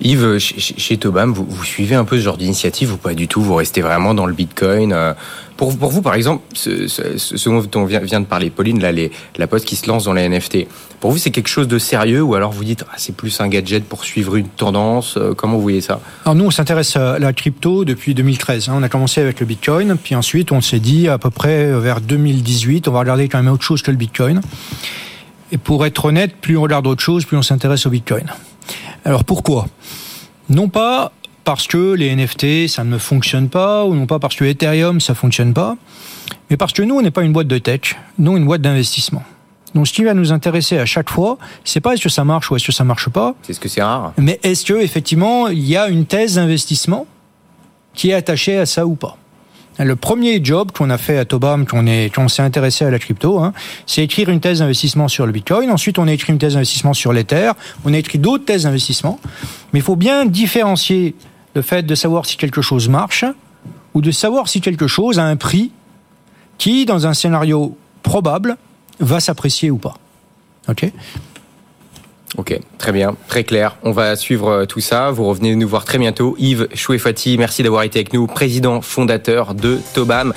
Yves, 0.00 0.38
chez 0.38 0.96
Tobam, 0.98 1.32
vous, 1.32 1.46
vous, 1.48 1.64
suivez 1.64 1.94
un 1.94 2.04
peu 2.04 2.16
ce 2.16 2.22
genre 2.22 2.36
d'initiative 2.36 2.92
ou 2.92 2.96
pas 2.96 3.14
du 3.14 3.28
tout? 3.28 3.40
Vous 3.40 3.54
restez 3.54 3.80
vraiment 3.80 4.12
dans 4.12 4.26
le 4.26 4.34
Bitcoin 4.34 4.92
euh, 4.92 5.14
pour, 5.56 5.76
pour 5.78 5.90
vous, 5.90 6.02
par 6.02 6.14
exemple, 6.14 6.42
ce, 6.52 6.88
ce, 6.88 7.48
dont 7.48 7.80
on 7.80 7.84
vient, 7.84 8.20
de 8.20 8.26
parler, 8.26 8.50
Pauline, 8.50 8.80
là, 8.80 8.90
les, 8.90 9.12
la 9.36 9.46
poste 9.46 9.64
qui 9.64 9.76
se 9.76 9.88
lance 9.88 10.04
dans 10.04 10.12
les 10.12 10.28
NFT, 10.28 10.66
pour 11.00 11.12
vous, 11.12 11.18
c'est 11.18 11.30
quelque 11.30 11.48
chose 11.48 11.68
de 11.68 11.78
sérieux 11.78 12.22
ou 12.22 12.34
alors 12.34 12.50
vous 12.50 12.64
dites, 12.64 12.84
ah, 12.90 12.94
c'est 12.96 13.14
plus 13.14 13.40
un 13.40 13.48
gadget 13.48 13.84
pour 13.84 14.04
suivre 14.04 14.36
une 14.36 14.48
tendance 14.48 15.16
euh, 15.16 15.32
Comment 15.32 15.54
vous 15.54 15.62
voyez 15.62 15.80
ça? 15.80 16.00
Alors 16.24 16.34
nous, 16.34 16.46
on 16.46 16.50
s'intéresse 16.50 16.96
à 16.96 17.18
la 17.18 17.32
crypto 17.32 17.84
depuis 17.84 18.14
2013. 18.14 18.68
Hein. 18.68 18.74
On 18.76 18.82
a 18.82 18.88
commencé 18.88 19.20
avec 19.20 19.38
le 19.40 19.46
Bitcoin, 19.46 19.96
puis 19.96 20.16
ensuite, 20.16 20.50
on 20.50 20.60
s'est 20.60 20.80
dit, 20.80 21.08
à 21.08 21.18
peu 21.18 21.30
près 21.30 21.78
vers 21.78 22.00
2018, 22.00 22.88
on 22.88 22.92
va 22.92 22.98
regarder 22.98 23.28
quand 23.28 23.42
même 23.42 23.52
autre 23.52 23.64
chose 23.64 23.80
que 23.80 23.92
le 23.92 23.96
Bitcoin. 23.96 24.40
Et 25.52 25.56
pour 25.56 25.86
être 25.86 26.04
honnête, 26.04 26.34
plus 26.40 26.56
on 26.56 26.62
regarde 26.62 26.86
autre 26.86 27.02
chose, 27.02 27.24
plus 27.24 27.36
on 27.36 27.42
s'intéresse 27.42 27.86
au 27.86 27.90
Bitcoin. 27.90 28.26
Alors 29.04 29.24
pourquoi? 29.24 29.66
Non 30.48 30.68
pas 30.68 31.12
parce 31.44 31.66
que 31.66 31.92
les 31.92 32.14
NFT, 32.14 32.68
ça 32.68 32.84
ne 32.84 32.96
fonctionne 32.96 33.48
pas, 33.48 33.84
ou 33.84 33.94
non 33.94 34.06
pas 34.06 34.18
parce 34.18 34.34
que 34.34 34.44
Ethereum, 34.44 35.00
ça 35.00 35.14
fonctionne 35.14 35.52
pas, 35.52 35.76
mais 36.48 36.56
parce 36.56 36.72
que 36.72 36.82
nous, 36.82 36.96
on 36.96 37.02
n'est 37.02 37.10
pas 37.10 37.22
une 37.22 37.32
boîte 37.32 37.48
de 37.48 37.58
tech, 37.58 37.96
nous, 38.18 38.36
une 38.36 38.46
boîte 38.46 38.62
d'investissement. 38.62 39.22
Donc, 39.74 39.88
ce 39.88 39.92
qui 39.92 40.04
va 40.04 40.14
nous 40.14 40.32
intéresser 40.32 40.78
à 40.78 40.86
chaque 40.86 41.10
fois, 41.10 41.36
c'est 41.64 41.80
pas 41.80 41.94
est-ce 41.94 42.04
que 42.04 42.08
ça 42.08 42.24
marche 42.24 42.50
ou 42.50 42.56
est-ce 42.56 42.66
que 42.66 42.72
ça 42.72 42.84
marche 42.84 43.08
pas. 43.08 43.34
C'est 43.42 43.52
ce 43.52 43.60
que 43.60 43.68
c'est 43.68 43.82
rare. 43.82 44.12
Mais 44.16 44.38
est-ce 44.42 44.64
que 44.64 44.74
effectivement, 44.74 45.48
il 45.48 45.64
y 45.64 45.76
a 45.76 45.88
une 45.88 46.06
thèse 46.06 46.36
d'investissement 46.36 47.06
qui 47.92 48.10
est 48.10 48.14
attachée 48.14 48.56
à 48.56 48.66
ça 48.66 48.86
ou 48.86 48.94
pas 48.94 49.18
le 49.78 49.96
premier 49.96 50.40
job 50.42 50.70
qu'on 50.72 50.90
a 50.90 50.98
fait 50.98 51.18
à 51.18 51.24
Tobam, 51.24 51.66
qu'on 51.66 51.84
on 52.16 52.28
s'est 52.28 52.42
intéressé 52.42 52.84
à 52.84 52.90
la 52.90 52.98
crypto, 52.98 53.40
hein, 53.40 53.52
c'est 53.86 54.02
écrire 54.04 54.28
une 54.28 54.40
thèse 54.40 54.60
d'investissement 54.60 55.08
sur 55.08 55.26
le 55.26 55.32
Bitcoin. 55.32 55.70
Ensuite, 55.70 55.98
on 55.98 56.06
a 56.06 56.12
écrit 56.12 56.32
une 56.32 56.38
thèse 56.38 56.54
d'investissement 56.54 56.94
sur 56.94 57.12
l'Ether. 57.12 57.52
On 57.84 57.92
a 57.92 57.98
écrit 57.98 58.18
d'autres 58.18 58.44
thèses 58.44 58.64
d'investissement. 58.64 59.18
Mais 59.72 59.80
il 59.80 59.82
faut 59.82 59.96
bien 59.96 60.26
différencier 60.26 61.14
le 61.54 61.62
fait 61.62 61.82
de 61.82 61.94
savoir 61.94 62.26
si 62.26 62.36
quelque 62.36 62.62
chose 62.62 62.88
marche 62.88 63.24
ou 63.94 64.00
de 64.00 64.10
savoir 64.10 64.48
si 64.48 64.60
quelque 64.60 64.86
chose 64.86 65.18
a 65.18 65.24
un 65.24 65.36
prix 65.36 65.72
qui, 66.58 66.84
dans 66.84 67.06
un 67.06 67.14
scénario 67.14 67.76
probable, 68.02 68.56
va 69.00 69.20
s'apprécier 69.20 69.70
ou 69.70 69.78
pas. 69.78 69.94
OK? 70.68 70.90
Ok, 72.36 72.58
très 72.78 72.90
bien, 72.90 73.14
très 73.28 73.44
clair. 73.44 73.76
On 73.84 73.92
va 73.92 74.16
suivre 74.16 74.48
euh, 74.48 74.66
tout 74.66 74.80
ça. 74.80 75.12
Vous 75.12 75.24
revenez 75.24 75.54
nous 75.54 75.68
voir 75.68 75.84
très 75.84 75.98
bientôt. 75.98 76.34
Yves 76.36 76.66
Chouefati, 76.74 77.38
merci 77.38 77.62
d'avoir 77.62 77.84
été 77.84 78.00
avec 78.00 78.12
nous, 78.12 78.26
président 78.26 78.80
fondateur 78.80 79.54
de 79.54 79.78
Tobam. 79.94 80.34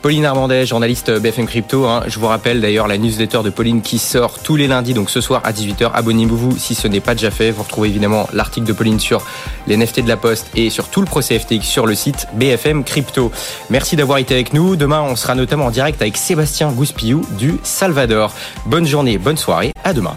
Pauline 0.00 0.24
Armandet, 0.26 0.64
journaliste 0.64 1.10
BFM 1.10 1.46
Crypto. 1.46 1.86
Hein. 1.86 2.04
Je 2.06 2.20
vous 2.20 2.28
rappelle 2.28 2.60
d'ailleurs 2.60 2.86
la 2.86 2.98
newsletter 2.98 3.40
de 3.42 3.50
Pauline 3.50 3.82
qui 3.82 3.98
sort 3.98 4.38
tous 4.38 4.54
les 4.54 4.68
lundis, 4.68 4.94
donc 4.94 5.10
ce 5.10 5.20
soir 5.20 5.40
à 5.44 5.50
18h. 5.50 5.90
Abonnez-vous 5.92 6.56
si 6.56 6.76
ce 6.76 6.86
n'est 6.86 7.00
pas 7.00 7.14
déjà 7.14 7.32
fait. 7.32 7.50
Vous 7.50 7.64
retrouvez 7.64 7.88
évidemment 7.88 8.28
l'article 8.32 8.68
de 8.68 8.72
Pauline 8.72 9.00
sur 9.00 9.26
les 9.66 9.76
NFT 9.76 10.04
de 10.04 10.08
la 10.08 10.16
Poste 10.16 10.46
et 10.54 10.70
sur 10.70 10.88
tout 10.88 11.00
le 11.00 11.06
procès 11.06 11.36
FTX 11.36 11.62
sur 11.62 11.84
le 11.84 11.96
site 11.96 12.28
BFM 12.34 12.84
Crypto. 12.84 13.32
Merci 13.70 13.96
d'avoir 13.96 14.18
été 14.18 14.34
avec 14.34 14.52
nous. 14.52 14.76
Demain, 14.76 15.02
on 15.02 15.16
sera 15.16 15.34
notamment 15.34 15.66
en 15.66 15.70
direct 15.72 16.00
avec 16.00 16.16
Sébastien 16.16 16.70
Gouspillou 16.70 17.22
du 17.36 17.56
Salvador. 17.64 18.32
Bonne 18.66 18.86
journée, 18.86 19.18
bonne 19.18 19.36
soirée. 19.36 19.72
À 19.82 19.92
demain. 19.92 20.16